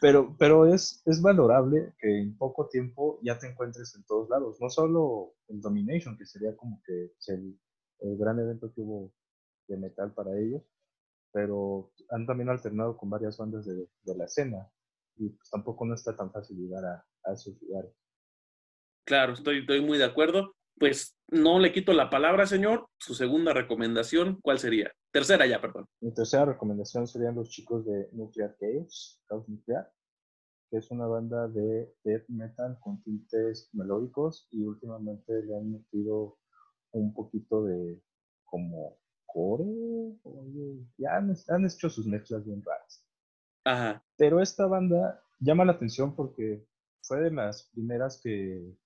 [0.00, 4.60] pero, pero es, es valorable que en poco tiempo ya te encuentres en todos lados.
[4.60, 7.58] No solo en Domination, que sería como que el,
[8.00, 9.12] el gran evento que hubo
[9.68, 10.62] de metal para ellos,
[11.32, 14.70] pero han también alternado con varias bandas de, de la escena
[15.16, 17.92] y pues tampoco no está tan fácil llegar a, a esos lugares.
[19.04, 20.54] Claro, estoy, estoy muy de acuerdo.
[20.78, 22.88] Pues no le quito la palabra, señor.
[22.98, 24.92] Su segunda recomendación, ¿cuál sería?
[25.12, 25.86] Tercera ya, perdón.
[26.00, 29.90] Mi tercera recomendación serían los chicos de Nuclear Chaos, Chaos Nuclear,
[30.70, 36.38] que es una banda de death metal con tintes melódicos y últimamente le han metido
[36.92, 38.00] un poquito de
[38.44, 39.64] como core,
[40.96, 43.04] ya han, han hecho sus mezclas bien raras.
[43.64, 44.04] Ajá.
[44.16, 46.64] Pero esta banda llama la atención porque
[47.02, 48.76] fue de las primeras que,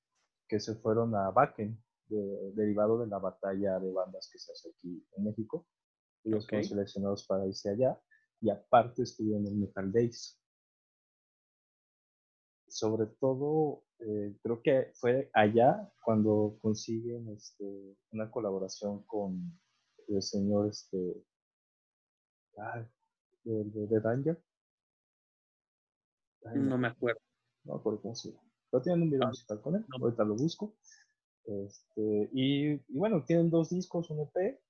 [0.48, 1.78] que se fueron a Bakken,
[2.08, 5.66] derivado de la batalla de bandas que se hace aquí en México.
[6.24, 8.00] Ellos fueron seleccionados para irse allá
[8.40, 10.40] y aparte estuvieron en el Metal Days.
[12.68, 19.58] Sobre todo eh, creo que fue allá cuando consiguen este, una colaboración con
[20.06, 21.24] el señor este,
[23.44, 24.42] de, de, Danger.
[26.54, 27.20] no me acuerdo.
[27.64, 28.47] No me acuerdo cómo se llama.
[28.70, 30.74] Pero tienen un video ah, musical con él, ahorita lo busco.
[31.44, 34.60] Este, y, y, bueno, tienen dos discos, un EP,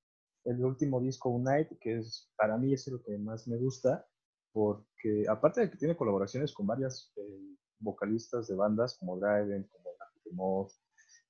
[0.45, 4.07] el último disco, Unite, que es para mí es lo que más me gusta,
[4.53, 9.89] porque aparte de que tiene colaboraciones con varias eh, vocalistas de bandas como Driven, como
[10.33, 10.73] Moth,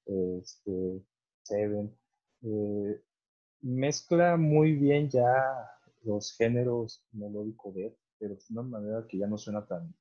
[0.06, 1.02] este,
[1.42, 1.96] Seven.
[2.42, 3.02] Eh,
[3.60, 5.26] mezcla muy bien ya
[6.02, 9.94] los géneros melódico de pero de una manera que ya no suena tan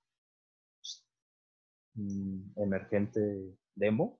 [1.97, 4.19] mm, emergente demo.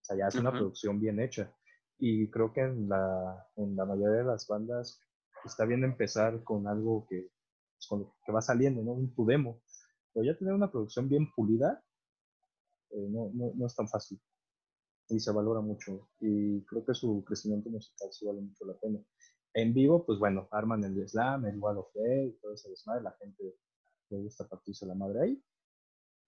[0.00, 1.52] O sea, ya es una producción bien hecha.
[1.98, 5.00] Y creo que en la, en la mayoría de las bandas
[5.44, 7.30] está bien empezar con algo que,
[7.88, 8.92] pues, que va saliendo, ¿no?
[8.92, 9.60] Un tu demo
[10.12, 11.82] pero ya tener una producción bien pulida
[12.90, 14.20] eh, no, no, no, es tan fácil
[15.08, 18.98] y se valora mucho y creo que su crecimiento musical sí vale mucho la pena.
[19.54, 23.12] En vivo, pues bueno, arman el slam, el wall of y todo ese desmadre, la
[23.12, 23.56] gente
[24.10, 25.42] le gusta partirse la madre ahí.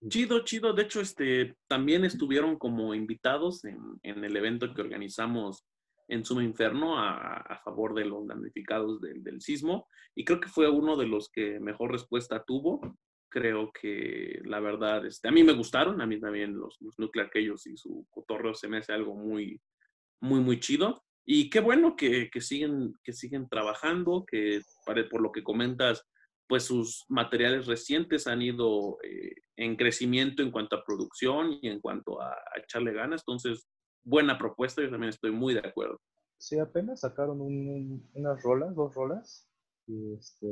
[0.07, 0.73] Chido, chido.
[0.73, 5.65] De hecho, este, también estuvieron como invitados en, el evento que organizamos
[6.07, 10.97] en Suma Inferno a, favor de los damnificados del, sismo y creo que fue uno
[10.97, 12.81] de los que mejor respuesta tuvo
[13.29, 17.31] creo que la verdad, este, a mí me gustaron, a mí también los, los Nuclear
[17.33, 19.61] y su cotorreo se me hace algo muy,
[20.19, 21.03] muy, muy chido.
[21.25, 26.03] Y qué bueno que, que siguen, que siguen trabajando, que por lo que comentas,
[26.51, 31.79] pues sus materiales recientes han ido eh, en crecimiento en cuanto a producción y en
[31.79, 33.21] cuanto a, echarle ganas.
[33.25, 33.69] Entonces,
[34.03, 36.01] buena propuesta, yo también estoy muy de acuerdo.
[36.37, 39.47] Sí, apenas sacaron unas rolas, dos rolas.
[39.87, 40.45] Este,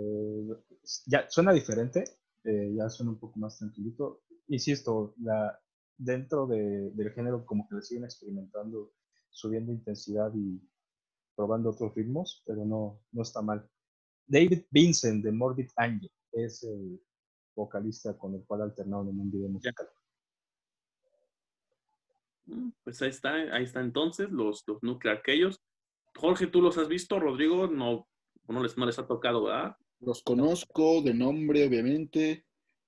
[1.06, 2.06] ya suena diferente,
[2.46, 4.22] eh, ya suena un poco más tranquilito.
[4.48, 5.16] Insisto,
[5.98, 8.94] dentro de, del género como que le siguen experimentando,
[9.32, 10.66] subiendo intensidad y
[11.36, 13.70] probando otros ritmos, pero no, no está mal.
[14.30, 17.02] David Vincent de Morbid Angel es el
[17.56, 19.90] vocalista con el cual alternaron en un video musical.
[22.46, 25.60] Mm, pues ahí está, ahí está entonces, los, los Nuclear aquellos.
[26.16, 27.20] Jorge, ¿tú los has visto?
[27.20, 28.08] Rodrigo, no,
[28.48, 29.76] no les, no les ha tocado, ¿verdad?
[30.00, 32.46] Los conozco de nombre, obviamente.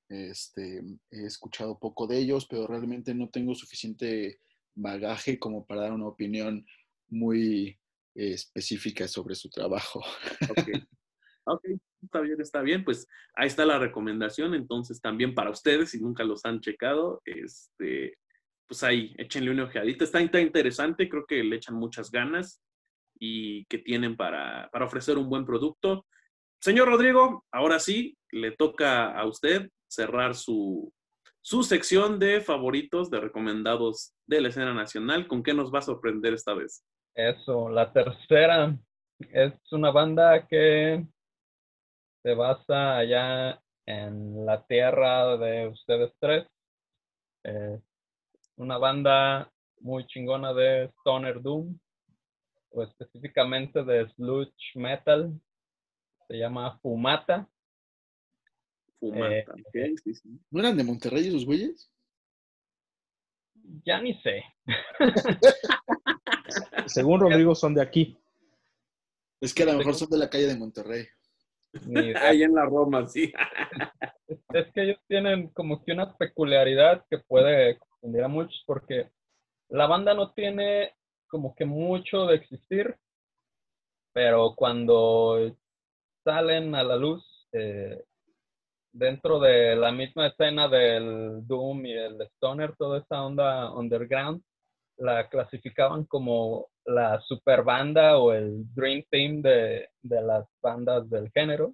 [0.10, 4.40] Este, he escuchado poco de ellos, pero realmente no tengo suficiente
[4.76, 6.66] bagaje como para dar una opinión
[7.10, 7.80] muy
[8.14, 10.02] eh, específica sobre su trabajo.
[10.50, 10.68] Ok,
[11.46, 11.66] ok,
[12.04, 12.84] está bien, está bien.
[12.84, 14.54] Pues ahí está la recomendación.
[14.54, 18.18] Entonces, también para ustedes, si nunca los han checado, este,
[18.68, 20.04] pues ahí, échenle una ojeadita.
[20.04, 22.62] Está, está interesante, creo que le echan muchas ganas
[23.20, 26.06] y que tienen para, para ofrecer un buen producto.
[26.60, 30.94] Señor Rodrigo, ahora sí, le toca a usted cerrar su,
[31.42, 35.28] su sección de favoritos, de recomendados de la escena nacional.
[35.28, 36.86] ¿Con qué nos va a sorprender esta vez?
[37.16, 38.78] Eso, la tercera
[39.20, 41.06] es una banda que
[42.24, 46.48] se basa allá en la tierra de ustedes tres.
[48.58, 51.78] una banda muy chingona de Stoner Doom,
[52.72, 55.32] o específicamente de Sludge Metal.
[56.28, 57.48] Se llama Fumata.
[59.00, 59.96] Fumata, eh,
[60.50, 61.92] ¿No eran de Monterrey esos güeyes?
[63.86, 64.44] Ya ni sé.
[66.86, 68.18] Según Rodrigo son de aquí.
[69.40, 71.08] Es que a lo mejor son de la calle de Monterrey.
[72.22, 73.32] Ahí en la Roma, sí.
[74.54, 79.10] es que ellos tienen como que una peculiaridad que puede confundir a muchos porque
[79.70, 80.94] la banda no tiene
[81.28, 82.96] como que mucho de existir,
[84.14, 85.56] pero cuando
[86.26, 88.04] salen a la luz eh,
[88.92, 94.44] dentro de la misma escena del Doom y el Stoner, toda esa onda underground,
[95.02, 101.32] la clasificaban como la super banda o el Dream Team de, de las bandas del
[101.32, 101.74] género,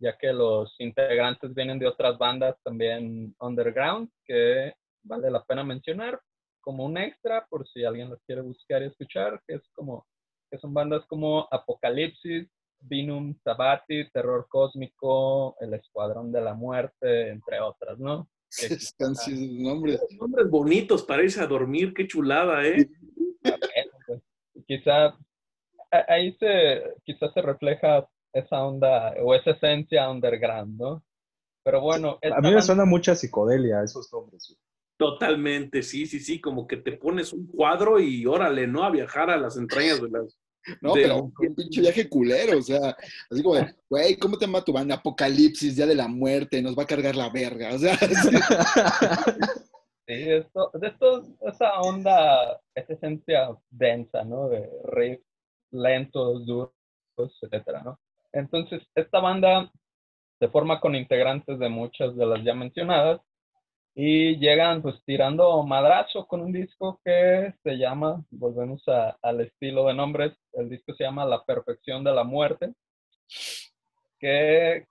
[0.00, 4.74] ya que los integrantes vienen de otras bandas también underground, que
[5.04, 6.20] vale la pena mencionar
[6.60, 10.06] como un extra por si alguien las quiere buscar y escuchar, que es como
[10.50, 17.60] que son bandas como Apocalipsis, Vinum Sabati, Terror Cósmico, El Escuadrón de la Muerte, entre
[17.60, 18.28] otras, ¿no?
[18.70, 19.14] Están
[19.62, 20.00] nombres.
[20.18, 22.88] Nombres bonitos para irse a dormir, qué chulada, ¿eh?
[24.06, 24.22] Pues,
[24.66, 25.16] quizá
[26.08, 31.04] ahí se, quizás se refleja esa onda o esa esencia underground, ¿no?
[31.64, 32.18] Pero bueno.
[32.22, 34.56] A mí me suena mucha psicodelia esos nombres.
[34.96, 38.84] Totalmente, sí, sí, sí, como que te pones un cuadro y órale, ¿no?
[38.84, 40.38] A viajar a las entrañas de las
[40.80, 42.96] no, pero un pinche viaje culero, o sea,
[43.30, 43.54] así como,
[43.90, 44.96] güey, ¿cómo te llama tu banda?
[44.96, 47.96] Apocalipsis, Día de la Muerte, nos va a cargar la verga, o sea.
[50.06, 54.48] Sí, esto, de esto, esa onda, esa esencia densa, ¿no?
[54.48, 55.24] De riffs
[55.70, 56.72] lentos, duros,
[57.16, 58.00] etcétera, ¿no?
[58.32, 59.70] Entonces, esta banda
[60.40, 63.20] se forma con integrantes de muchas de las ya mencionadas,
[64.02, 69.92] y llegan pues tirando madrazo con un disco que se llama, volvemos al estilo de
[69.92, 72.72] nombres, el disco se llama La Perfección de la Muerte,
[74.18, 74.86] que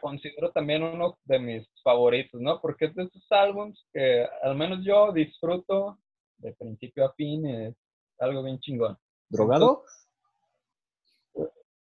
[0.00, 2.58] considero también uno de mis favoritos, ¿no?
[2.62, 5.98] Porque es de esos álbumes que al menos yo disfruto
[6.38, 7.74] de principio a fin, es
[8.18, 8.96] algo bien chingón.
[9.28, 9.84] ¿Drogado?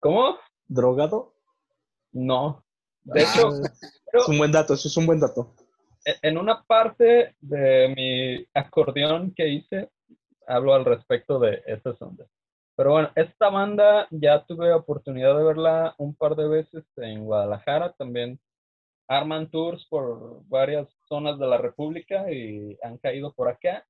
[0.01, 0.37] ¿Cómo?
[0.67, 1.33] ¿Drogado?
[2.13, 2.63] No.
[3.05, 3.73] De hecho, ah,
[4.13, 5.55] es un buen dato, eso es un buen dato.
[6.23, 9.91] En una parte de mi acordeón que hice,
[10.47, 12.29] hablo al respecto de estas ondas.
[12.77, 17.93] Pero bueno, esta banda ya tuve oportunidad de verla un par de veces en Guadalajara,
[17.99, 18.41] también
[19.09, 23.85] arman tours por varias zonas de la República y han caído por acá.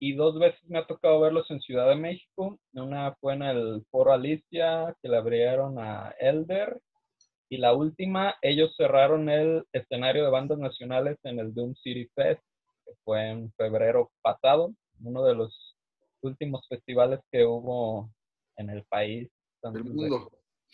[0.00, 2.58] Y dos veces me ha tocado verlos en Ciudad de México.
[2.72, 6.80] Una fue en el Foro Alicia, que le abrieron a Elder,
[7.50, 12.42] y la última, ellos cerraron el escenario de bandas nacionales en el Doom City Fest,
[12.84, 15.76] que fue en febrero pasado, uno de los
[16.20, 18.10] últimos festivales que hubo
[18.56, 19.28] en el país.
[19.62, 20.30] Del mundo.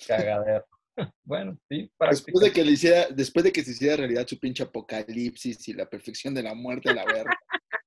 [0.07, 0.65] Cagadero.
[1.25, 1.91] bueno, sí.
[2.11, 5.73] Después de, que le hiciera, después de que se hiciera realidad su pinche apocalipsis y
[5.73, 7.39] la perfección de la muerte, la verga.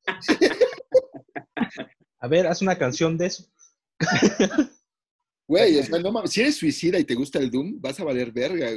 [2.20, 3.46] A ver, haz una canción de eso.
[5.48, 5.82] Güey,
[6.26, 8.70] si eres suicida y te gusta el Doom, vas a valer verga.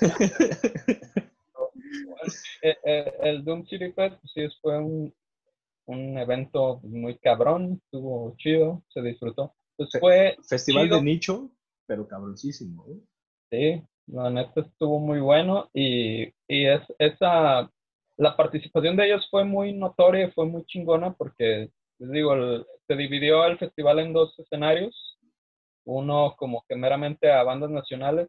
[2.60, 5.14] Eh, eh, el Doom City Fest pues, sí fue un,
[6.18, 9.54] evento muy cabrón, estuvo chido, se disfrutó.
[9.76, 11.50] Pues fue Festival de nicho,
[11.86, 12.84] pero cabroncísimo.
[12.88, 12.98] ¿eh?
[13.50, 17.70] Sí, la neta estuvo muy bueno y, y es, esa,
[18.16, 22.34] la participación de ellos fue muy notoria y fue muy chingona porque les digo,
[22.86, 25.18] se dividió el festival en dos escenarios,
[25.84, 28.28] uno como que meramente a bandas nacionales,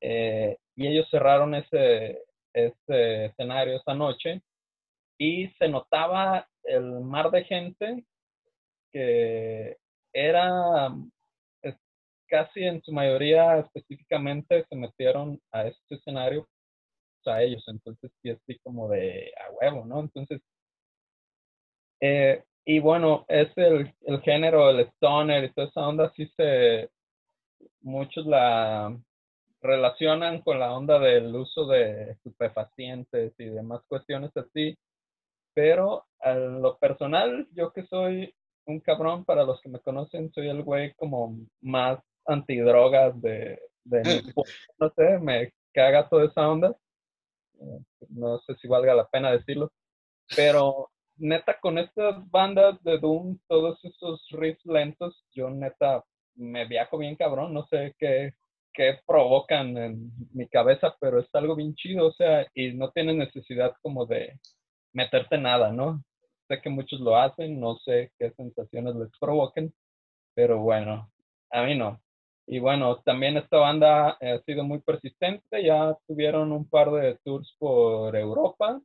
[0.00, 2.22] eh, y ellos cerraron ese,
[2.52, 4.42] ese escenario esa noche,
[5.18, 8.04] y se notaba el mar de gente
[8.92, 9.76] que
[10.12, 10.90] era
[12.26, 16.48] casi en su mayoría específicamente se metieron a este escenario
[17.26, 20.00] a ellos, entonces sí así como de a huevo, ¿no?
[20.00, 20.40] Entonces,
[22.00, 26.90] eh, y bueno, es el, el género, el stoner y toda esa onda, sí se,
[27.80, 28.96] muchos la
[29.60, 34.76] relacionan con la onda del uso de estupefacientes y demás cuestiones así,
[35.54, 38.34] pero a lo personal, yo que soy
[38.66, 44.02] un cabrón, para los que me conocen, soy el güey como más antidrogas de, de
[44.78, 46.76] no sé, me caga toda esa onda.
[47.60, 49.72] Eh, no sé si valga la pena decirlo,
[50.36, 50.91] pero
[51.22, 56.04] neta con estas bandas de Doom, todos esos riffs lentos, yo neta
[56.34, 58.32] me viajo bien cabrón, no sé qué,
[58.74, 63.14] qué provocan en mi cabeza, pero es algo bien chido, o sea, y no tiene
[63.14, 64.38] necesidad como de
[64.92, 66.02] meterte nada, ¿no?
[66.48, 69.72] Sé que muchos lo hacen, no sé qué sensaciones les provoquen,
[70.34, 71.08] pero bueno,
[71.50, 72.00] a mí no.
[72.48, 77.54] Y bueno, también esta banda ha sido muy persistente, ya tuvieron un par de tours
[77.58, 78.80] por Europa.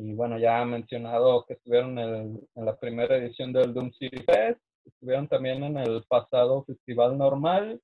[0.00, 4.60] Y bueno, ya ha mencionado que estuvieron en, la primera edición del Doom City Fest,
[4.84, 7.80] estuvieron también en el pasado Festival Normal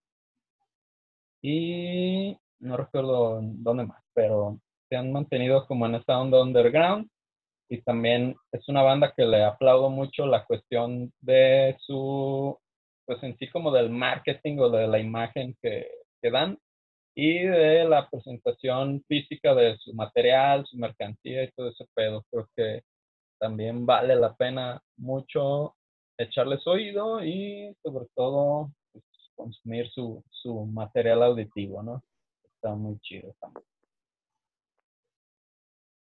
[1.43, 7.09] y no recuerdo dónde más, pero se han mantenido como en esta onda underground
[7.69, 12.57] y también es una banda que le aplaudo mucho la cuestión de su
[13.07, 15.89] pues en sí como del marketing o de la imagen que,
[16.23, 16.59] que dan
[17.15, 22.25] y de la presentación física de su material, su mercancía y todo ese pedo.
[22.31, 22.83] Creo que
[23.39, 25.77] también vale la pena mucho
[26.19, 29.05] echarles oído y sobre todo pues,
[29.35, 32.03] consumir su, su material auditivo, ¿no?
[32.45, 33.65] Está muy chido también.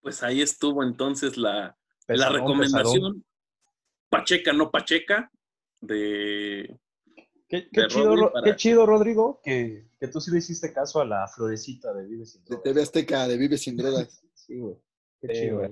[0.00, 1.76] Pues ahí estuvo entonces la,
[2.08, 3.24] la recomendación
[4.10, 5.30] Pacheca, no Pacheca,
[5.80, 6.78] de
[7.48, 7.68] Qué,
[8.56, 12.64] chido, Rodrigo, que, tú sí le hiciste caso a la florecita de Vive sin Drogas.
[12.64, 14.22] De TV Azteca, de Vive sin Drogas.
[14.34, 14.76] sí, güey.
[15.20, 15.70] Qué chido, güey.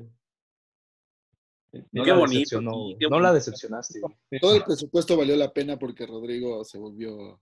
[1.91, 4.01] No, qué bonito, no la decepcionaste.
[4.41, 7.41] Todo el presupuesto valió la pena porque Rodrigo se volvió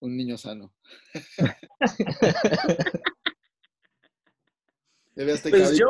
[0.00, 0.72] un niño sano.
[5.14, 5.86] TV Azteca, pues yo,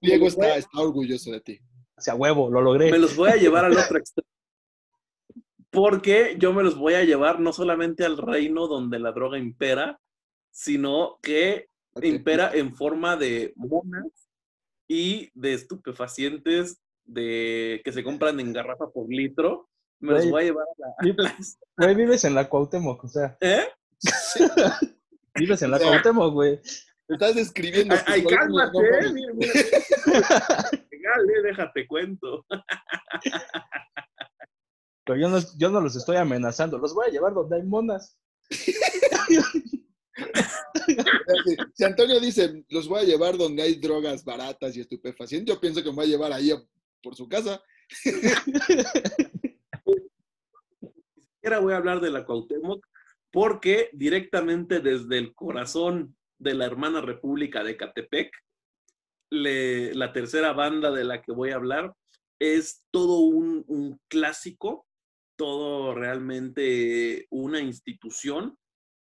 [0.00, 1.60] Pliego está, está orgulloso de ti.
[1.96, 2.90] O sea, huevo, lo logré.
[2.90, 4.25] Me los voy a llevar al otro extremo
[5.76, 10.00] porque yo me los voy a llevar no solamente al reino donde la droga impera,
[10.50, 11.68] sino que
[12.00, 14.30] impera en forma de monas
[14.88, 19.68] y de estupefacientes de, que se compran en garrafa por litro.
[20.00, 21.04] Me los voy a llevar a
[21.84, 21.92] la...
[21.94, 23.36] vives en la Cuauhtémoc, o sea.
[23.42, 23.68] ¿Eh?
[25.34, 26.58] vives en la Cuauhtémoc, güey.
[27.06, 27.96] Estás describiendo.
[28.06, 28.78] Ay, cálmate,
[29.12, 29.52] mira, mira.
[31.42, 32.46] déjate cuento.
[35.06, 38.18] Pero yo no, yo no los estoy amenazando, los voy a llevar donde hay monas.
[41.74, 45.82] Si Antonio dice, los voy a llevar donde hay drogas baratas y estupefacientes, yo pienso
[45.82, 46.50] que me voy a llevar ahí
[47.02, 47.62] por su casa.
[51.44, 52.84] Ahora voy a hablar de la Cuauhtémoc
[53.30, 58.32] porque directamente desde el corazón de la hermana República de Catepec,
[59.30, 61.94] la tercera banda de la que voy a hablar
[62.40, 64.86] es todo un, un clásico
[65.36, 68.56] todo realmente una institución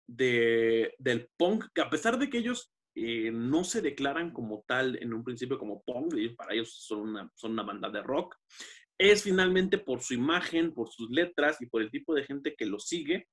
[0.06, 4.98] de, del punk, que a pesar de que ellos eh, no se declaran como tal
[5.02, 8.36] en un principio como punk, para ellos son una, son una banda de rock,
[8.98, 12.66] es finalmente por su imagen, por sus letras y por el tipo de gente que
[12.66, 13.28] lo sigue,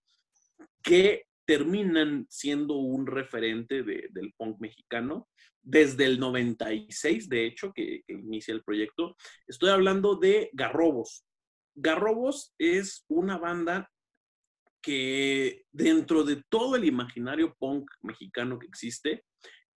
[0.81, 5.27] que terminan siendo un referente del punk mexicano
[5.61, 9.15] desde el 96, de hecho, que, que, inicia el proyecto.
[9.47, 11.25] Estoy hablando de Garrobos.
[11.81, 13.89] Garrobos es una banda
[14.81, 19.23] que dentro de todo el imaginario punk mexicano que existe,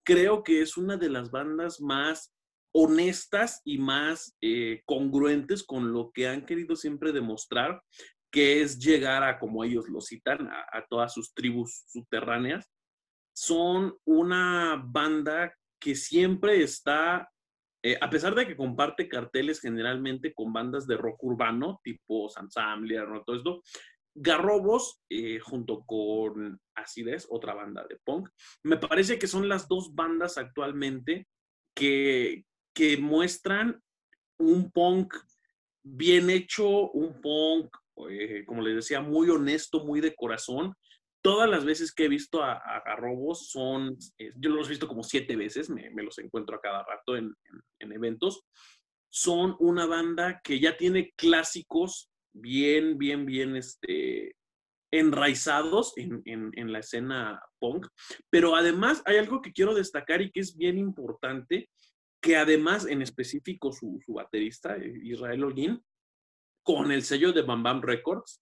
[0.04, 2.34] creo que es una de las bandas más
[2.72, 7.82] honestas y más eh, congruentes con lo que han querido siempre demostrar,
[8.30, 12.70] que es llegar a, como ellos lo citan, a todas sus tribus subterráneas.
[13.34, 17.28] Son una banda que siempre está
[17.82, 23.08] eh, a pesar de que comparte carteles generalmente con bandas de rock urbano, tipo Sansambler,
[23.08, 23.22] ¿no?
[23.22, 23.62] todo esto,
[24.14, 28.28] Garrobos, eh, junto con Acidez, otra banda de punk,
[28.64, 31.26] me parece que son las dos bandas actualmente
[31.74, 33.80] que, que muestran
[34.38, 35.14] un punk
[35.82, 37.74] bien hecho, un punk,
[38.10, 40.74] eh, como les decía, muy honesto, muy de corazón,
[41.22, 45.02] todas las veces que he visto a, Garrobos son, eh, yo los he visto como
[45.02, 47.34] siete veces, me, los encuentro a cada rato en,
[47.78, 48.44] eventos,
[49.12, 54.36] son una banda que ya tiene clásicos bien, bien, bien este,
[54.92, 57.88] enraizados en, en, la escena punk.
[58.30, 61.68] Pero además hay algo que quiero destacar y que es bien importante,
[62.22, 65.82] que además en específico su, su baterista, eh, Israel Holguín,
[66.62, 68.40] con el sello de Bam Bam Records,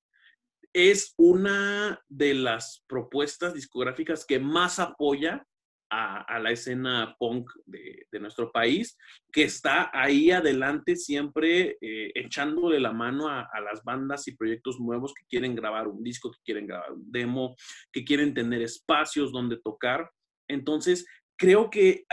[0.78, 5.44] es una de las propuestas discográficas que más apoya
[5.90, 8.96] a, la escena punk de, nuestro país,
[9.32, 15.14] que está ahí adelante siempre eh, echándole la mano a, las bandas y proyectos nuevos
[15.14, 17.56] que quieren grabar un disco, que quieren grabar un demo,
[17.90, 20.08] que quieren tener espacios donde tocar.
[20.46, 21.06] Entonces,
[21.36, 22.04] creo que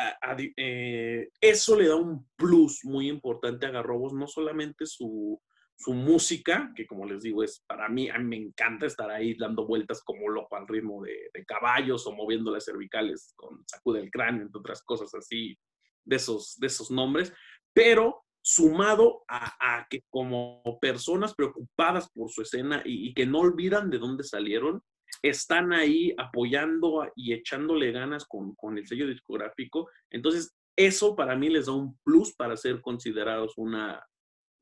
[0.57, 5.39] eh, eso le da un plus muy importante a Garrobos, no solamente su,
[5.78, 9.36] su música, que como les digo, es para mí, a mí me encanta estar ahí
[9.36, 14.09] dando vueltas como loco al ritmo de, caballos o moviendo las cervicales con sacude el
[14.09, 15.57] cráneo, entre otras cosas así,
[16.03, 17.34] de esos, de esos nombres,
[17.73, 23.97] pero sumado a, que como personas preocupadas por su escena y, que no olvidan de
[23.97, 24.82] dónde salieron,
[25.21, 29.89] están ahí apoyando y echándole ganas con, con el sello discográfico.
[30.11, 34.03] Entonces, eso para mí les da un plus para ser considerados una,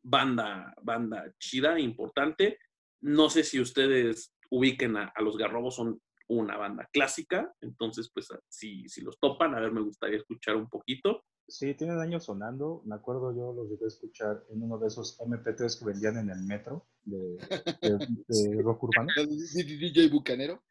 [0.03, 2.59] banda, banda chida, importante.
[3.01, 8.87] No sé si ustedes ubiquen a, los Garrobos, son una banda clásica, entonces pues si,
[8.87, 11.23] si los topan, a ver, me gustaría escuchar un poquito.
[11.47, 15.19] Sí, tienen años sonando, me acuerdo yo los llegué a escuchar en uno de esos
[15.19, 17.37] MP3 que vendían en el metro de,
[18.63, 19.09] rock urbano.
[19.53, 20.63] DJ Bucanero.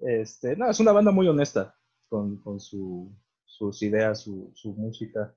[0.00, 1.76] Este, no, es una banda muy honesta
[2.08, 3.12] con, con su,
[3.44, 5.34] sus ideas, su, su música.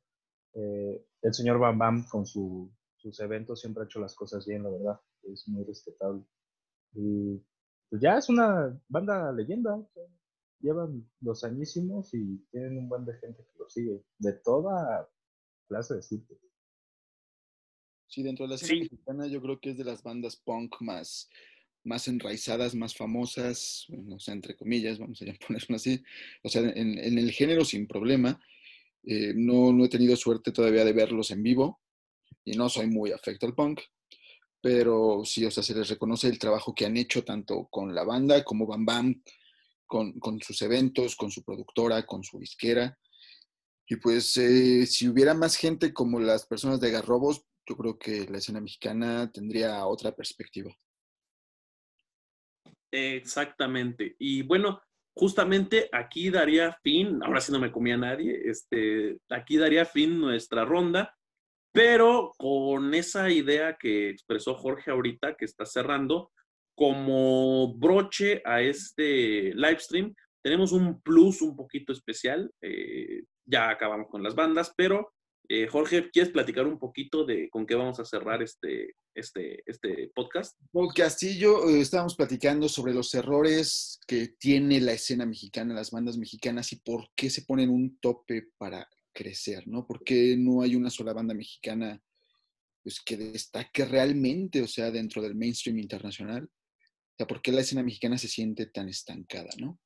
[0.54, 2.72] Eh, el señor Bam Bam con su
[3.02, 5.00] sus eventos siempre ha hecho las cosas bien, la verdad.
[5.24, 6.24] Es muy respetable.
[6.94, 7.42] Y
[7.90, 9.84] pues ya es una banda leyenda.
[10.60, 14.04] llevan dos añísimos y tienen un buen de gente que lo sigue.
[14.20, 15.10] De toda
[15.68, 16.40] clase de sitios.
[18.08, 21.30] Sí, dentro de la escena mexicana yo creo que es de las bandas punk más,
[21.84, 26.04] más enraizadas, más famosas, no sé, entre comillas, vamos a ponerlo así.
[26.44, 28.40] O sea, en, el género sin problema.
[29.04, 31.81] Eh, no, no he tenido suerte todavía de verlos en vivo,
[32.44, 33.82] y no soy muy afecto al punk,
[34.62, 38.04] pero sí, o sea, se les reconoce el trabajo que han hecho tanto con la
[38.04, 39.24] banda como Bam Bam,
[39.88, 42.98] con, con sus eventos, con su productora, con su disquera.
[43.88, 48.26] Y pues eh, si hubiera más gente como las personas de Garrobos, yo creo que
[48.30, 50.72] la escena mexicana tendría otra perspectiva.
[52.92, 54.16] Exactamente.
[54.20, 54.82] Y bueno,
[55.14, 60.66] justamente aquí daría fin, ahora sí no me comía nadie, este, aquí daría fin nuestra
[60.66, 61.18] ronda.
[61.72, 66.32] Pero con esa idea que expresó Jorge ahorita, que está cerrando,
[66.76, 70.14] como broche a este live stream,
[70.44, 72.52] tenemos un plus un poquito especial.
[72.62, 75.14] Eh, ya acabamos con las bandas, pero
[75.54, 80.10] eh, Jorge, ¿quieres platicar un poquito de con qué vamos a cerrar este, este, este
[80.16, 80.58] podcast?
[80.72, 86.72] Podcastillo, eh, estábamos platicando sobre los errores que tiene la escena mexicana, las bandas mexicanas
[86.72, 89.86] y por qué se ponen un tope para crecer, ¿no?
[89.86, 92.02] Porque no hay una sola banda mexicana
[92.84, 96.46] pues, que destaque realmente, o sea, dentro del mainstream internacional?
[96.46, 99.80] O sea, ¿por qué la escena mexicana se siente tan estancada, no?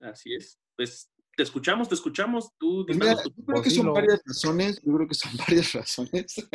[0.00, 0.58] Así es.
[0.76, 2.50] Pues te escuchamos, te escuchamos.
[2.58, 4.80] Tú, pues yo creo que son varias razones.
[4.82, 6.48] Yo creo que son varias razones.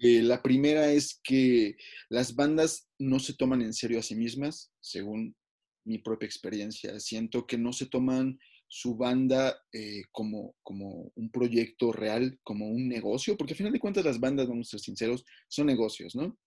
[0.00, 1.76] Eh, la primera es que
[2.08, 5.34] las bandas no se toman en serio a sí mismas, según
[5.88, 7.00] mi propia experiencia.
[7.00, 12.86] Siento que no se toman su banda eh, como, como un proyecto real, como un
[12.86, 16.38] negocio, porque al final de cuentas las bandas, vamos a ser sinceros, son negocios, ¿no?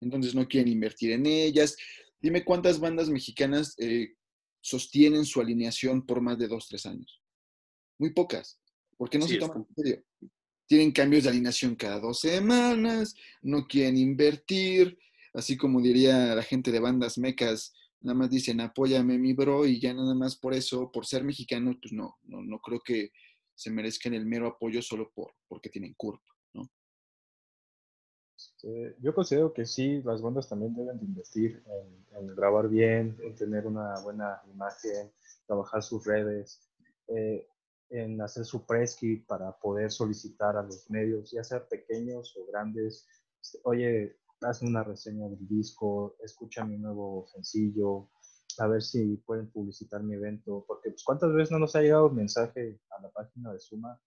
[0.00, 1.76] Entonces no quieren invertir en ellas.
[2.20, 4.14] Dime cuántas bandas mexicanas eh,
[4.60, 7.22] sostienen su alineación por más de dos, tres años.
[7.98, 8.60] Muy pocas,
[8.98, 10.04] porque no se toman en serio.
[10.66, 14.98] Tienen cambios de alineación cada dos semanas, no quieren invertir,
[15.32, 17.72] así como diría la gente de bandas mecas,
[18.06, 21.76] nada más dicen apóyame mi bro y ya nada más por eso, por ser mexicano,
[21.80, 23.10] pues no, no, no creo que
[23.54, 26.22] se merezcan el mero apoyo solo por, porque tienen curva,
[26.54, 26.70] ¿no?
[28.36, 31.64] Este, yo considero que sí, las bandas también deben de invertir
[32.14, 35.10] en, grabar bien, en tener una buena imagen,
[35.46, 36.60] trabajar sus redes,
[37.08, 37.48] eh,
[37.90, 42.46] en hacer su press kit para poder solicitar a los medios, ya sea pequeños o
[42.46, 43.06] grandes.
[43.42, 48.10] Este, oye, haz una reseña del disco, escucha mi nuevo sencillo,
[48.58, 52.08] a ver si pueden publicitar mi evento, porque pues cuántas veces no nos ha llegado
[52.08, 54.00] un mensaje a la página de Suma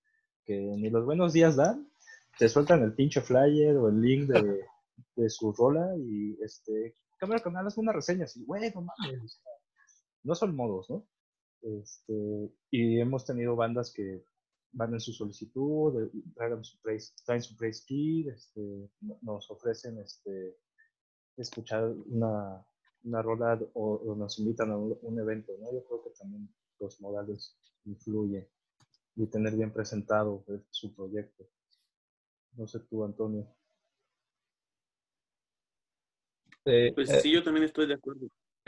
[0.44, 1.92] que ni los buenos días dan,
[2.38, 4.66] te sueltan el pinche flyer o el link de,
[5.16, 9.42] de su rola y este, cámara canal, haz una reseña así, güey, no mames,
[10.24, 11.06] no son modos, ¿no?
[11.62, 14.24] Este, y hemos tenido bandas que
[14.74, 18.90] manden su solicitud, traigan su praise, traen su praise kit, este,
[19.22, 20.58] nos ofrecen este,
[21.38, 22.66] escuchar una,
[23.04, 25.72] una rola o, nos invitan a un, evento, ¿no?
[25.74, 26.50] Yo creo que también
[26.80, 28.48] los modales influyen
[29.16, 31.46] y tener bien presentado su proyecto.
[32.54, 33.48] No sé tú, Antonio.
[36.64, 38.28] pues eh, sí, yo también estoy de acuerdo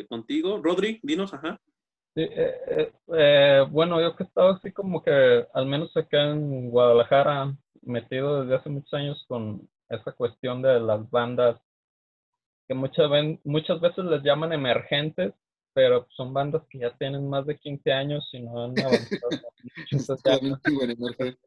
[0.10, 0.60] contigo.
[0.62, 1.60] Rodri, dinos, ajá.
[2.14, 6.70] Sí, eh, eh, bueno, yo que he estado así como que, al menos acá en
[6.70, 11.60] Guadalajara, metido desde hace muchos años con esa cuestión de las bandas
[12.68, 13.10] que muchas,
[13.44, 15.34] muchas veces les llaman emergentes,
[15.74, 19.30] pero son bandas que ya tienen más de 15 años y no han avanzado.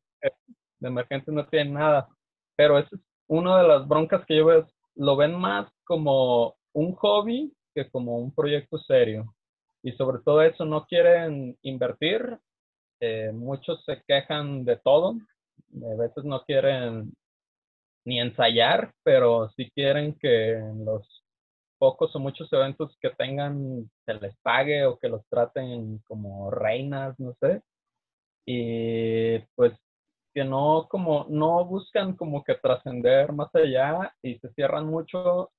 [0.81, 2.09] de emergentes no tienen nada.
[2.57, 6.95] Pero esa es una de las broncas que yo veo, lo ven más como un
[6.95, 9.35] hobby que como un proyecto serio.
[9.85, 12.39] Y sobre todo eso, no quieren invertir.
[13.01, 15.15] Eh, muchos se quejan de todo.
[15.75, 17.13] A veces no quieren
[18.07, 21.07] ni ensayar, pero sí quieren que en los
[21.79, 27.19] pocos o muchos eventos que tengan se les pague o que los traten como reinas,
[27.21, 27.61] no sé.
[28.47, 29.73] Y pues
[30.33, 35.51] que no como no buscan como que trascender más allá y se cierran mucho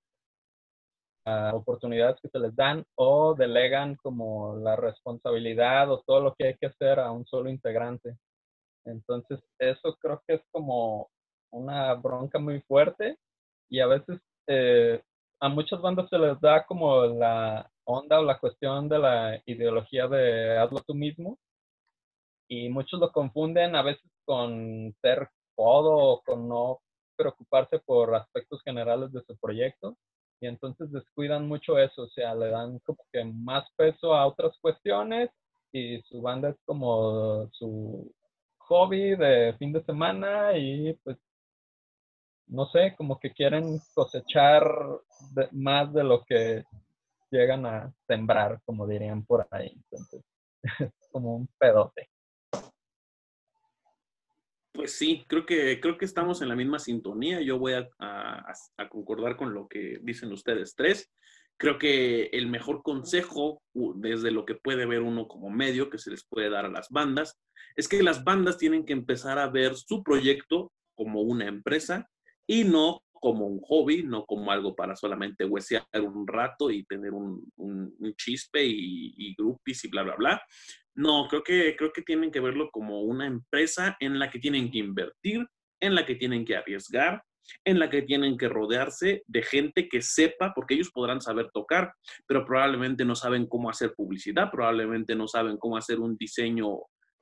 [1.26, 6.58] oportunidades que se les dan o delegan como la responsabilidad o todo lo que hay
[6.58, 8.18] que hacer a un solo integrante.
[8.86, 11.10] Entonces, eso creo que es como
[11.52, 13.18] una bronca muy fuerte
[13.70, 15.02] y a veces eh,
[15.40, 20.08] a muchas bandas se les da como la onda o la cuestión de la ideología
[20.08, 21.40] de hazlo tú mismo
[22.48, 26.80] y muchos lo confunden a veces con ser codo o con no
[27.16, 29.98] preocuparse por aspectos generales de su proyecto
[30.42, 34.58] y entonces descuidan mucho eso, o sea, le dan como que más peso a otras
[34.60, 35.30] cuestiones
[35.72, 38.12] y su banda es como su
[38.58, 41.18] hobby de fin de semana y pues
[42.48, 44.64] no sé, como que quieren cosechar
[45.52, 46.64] más de lo que
[47.32, 49.72] llegan a sembrar, como dirían por ahí.
[49.76, 50.24] Entonces,
[51.12, 52.10] como un pedote.
[54.76, 57.40] Pues sí, creo que, creo que estamos en la misma sintonía.
[57.42, 57.88] Yo voy a,
[58.90, 61.10] concordar con lo que dicen ustedes tres.
[61.58, 66.12] Creo que el mejor consejo, desde lo que puede ver uno como medio, que se
[66.12, 67.40] les puede dar a las bandas,
[67.78, 72.10] es que las bandas tienen que empezar a ver su proyecto como una empresa
[72.46, 77.14] y no como un hobby, no como algo para solamente huesear un rato y tener
[77.14, 77.46] un,
[78.18, 80.42] chispe y, y groupies y bla, bla, bla,
[80.96, 84.72] no, creo que, creo que tienen que verlo como una empresa en la que tienen
[84.72, 85.46] que invertir,
[85.82, 87.22] en la que tienen que arriesgar,
[87.64, 91.94] en la que tienen que rodearse de gente que sepa, porque ellos podrán saber tocar,
[92.26, 96.80] pero probablemente no saben cómo hacer publicidad, probablemente no saben cómo hacer un diseño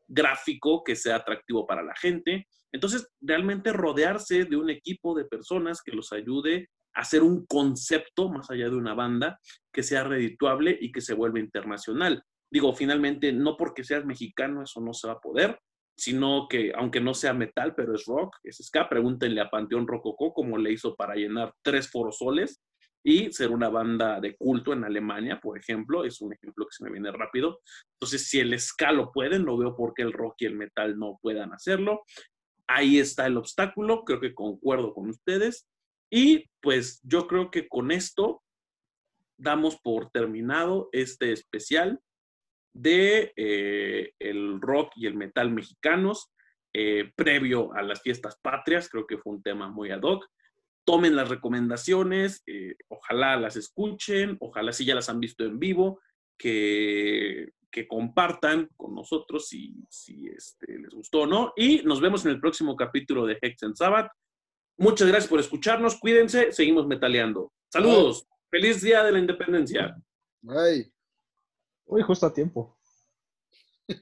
[0.08, 2.48] gráfico que sea atractivo para la gente.
[2.72, 8.30] Entonces, realmente rodearse de un equipo de personas que los ayude a hacer un concepto
[8.30, 9.40] más allá de una banda
[9.72, 12.24] que sea redituable y que se vuelva internacional.
[12.54, 15.60] Digo, finalmente, no porque seas mexicano eso no se va a poder,
[15.98, 20.36] sino que, aunque no sea metal, pero es rock, es ska, pregúntenle a Panteón Rococó
[20.36, 22.62] cómo le hizo para llenar tres forosoles
[23.04, 26.84] y ser una banda de culto en Alemania, por ejemplo, es un ejemplo que se
[26.84, 27.60] me viene rápido.
[27.94, 31.00] Entonces, si el ska lo pueden, no veo por qué el rock y el metal
[31.00, 32.04] no puedan hacerlo.
[32.68, 35.68] Ahí está el obstáculo, creo que concuerdo con ustedes.
[36.12, 38.44] Y pues yo creo que con esto
[39.38, 42.00] damos por terminado este especial
[42.74, 46.32] de eh, el rock y el metal mexicanos
[46.74, 48.90] eh, previo a las fiestas patrias.
[48.90, 50.26] Creo que fue un tema muy ad hoc.
[50.86, 56.02] Tomen las recomendaciones, eh, ojalá las escuchen, ojalá si ya las han visto en vivo,
[56.38, 61.54] que, que compartan con nosotros si, si este, les gustó o no.
[61.56, 64.12] Y nos vemos en el próximo capítulo de Hex and Sabbath.
[64.78, 67.54] Muchas gracias por escucharnos, cuídense, seguimos metaleando.
[67.72, 69.96] Saludos, feliz día de la independencia.
[70.42, 70.92] Bye.
[71.94, 72.73] Uy, justo a tiempo.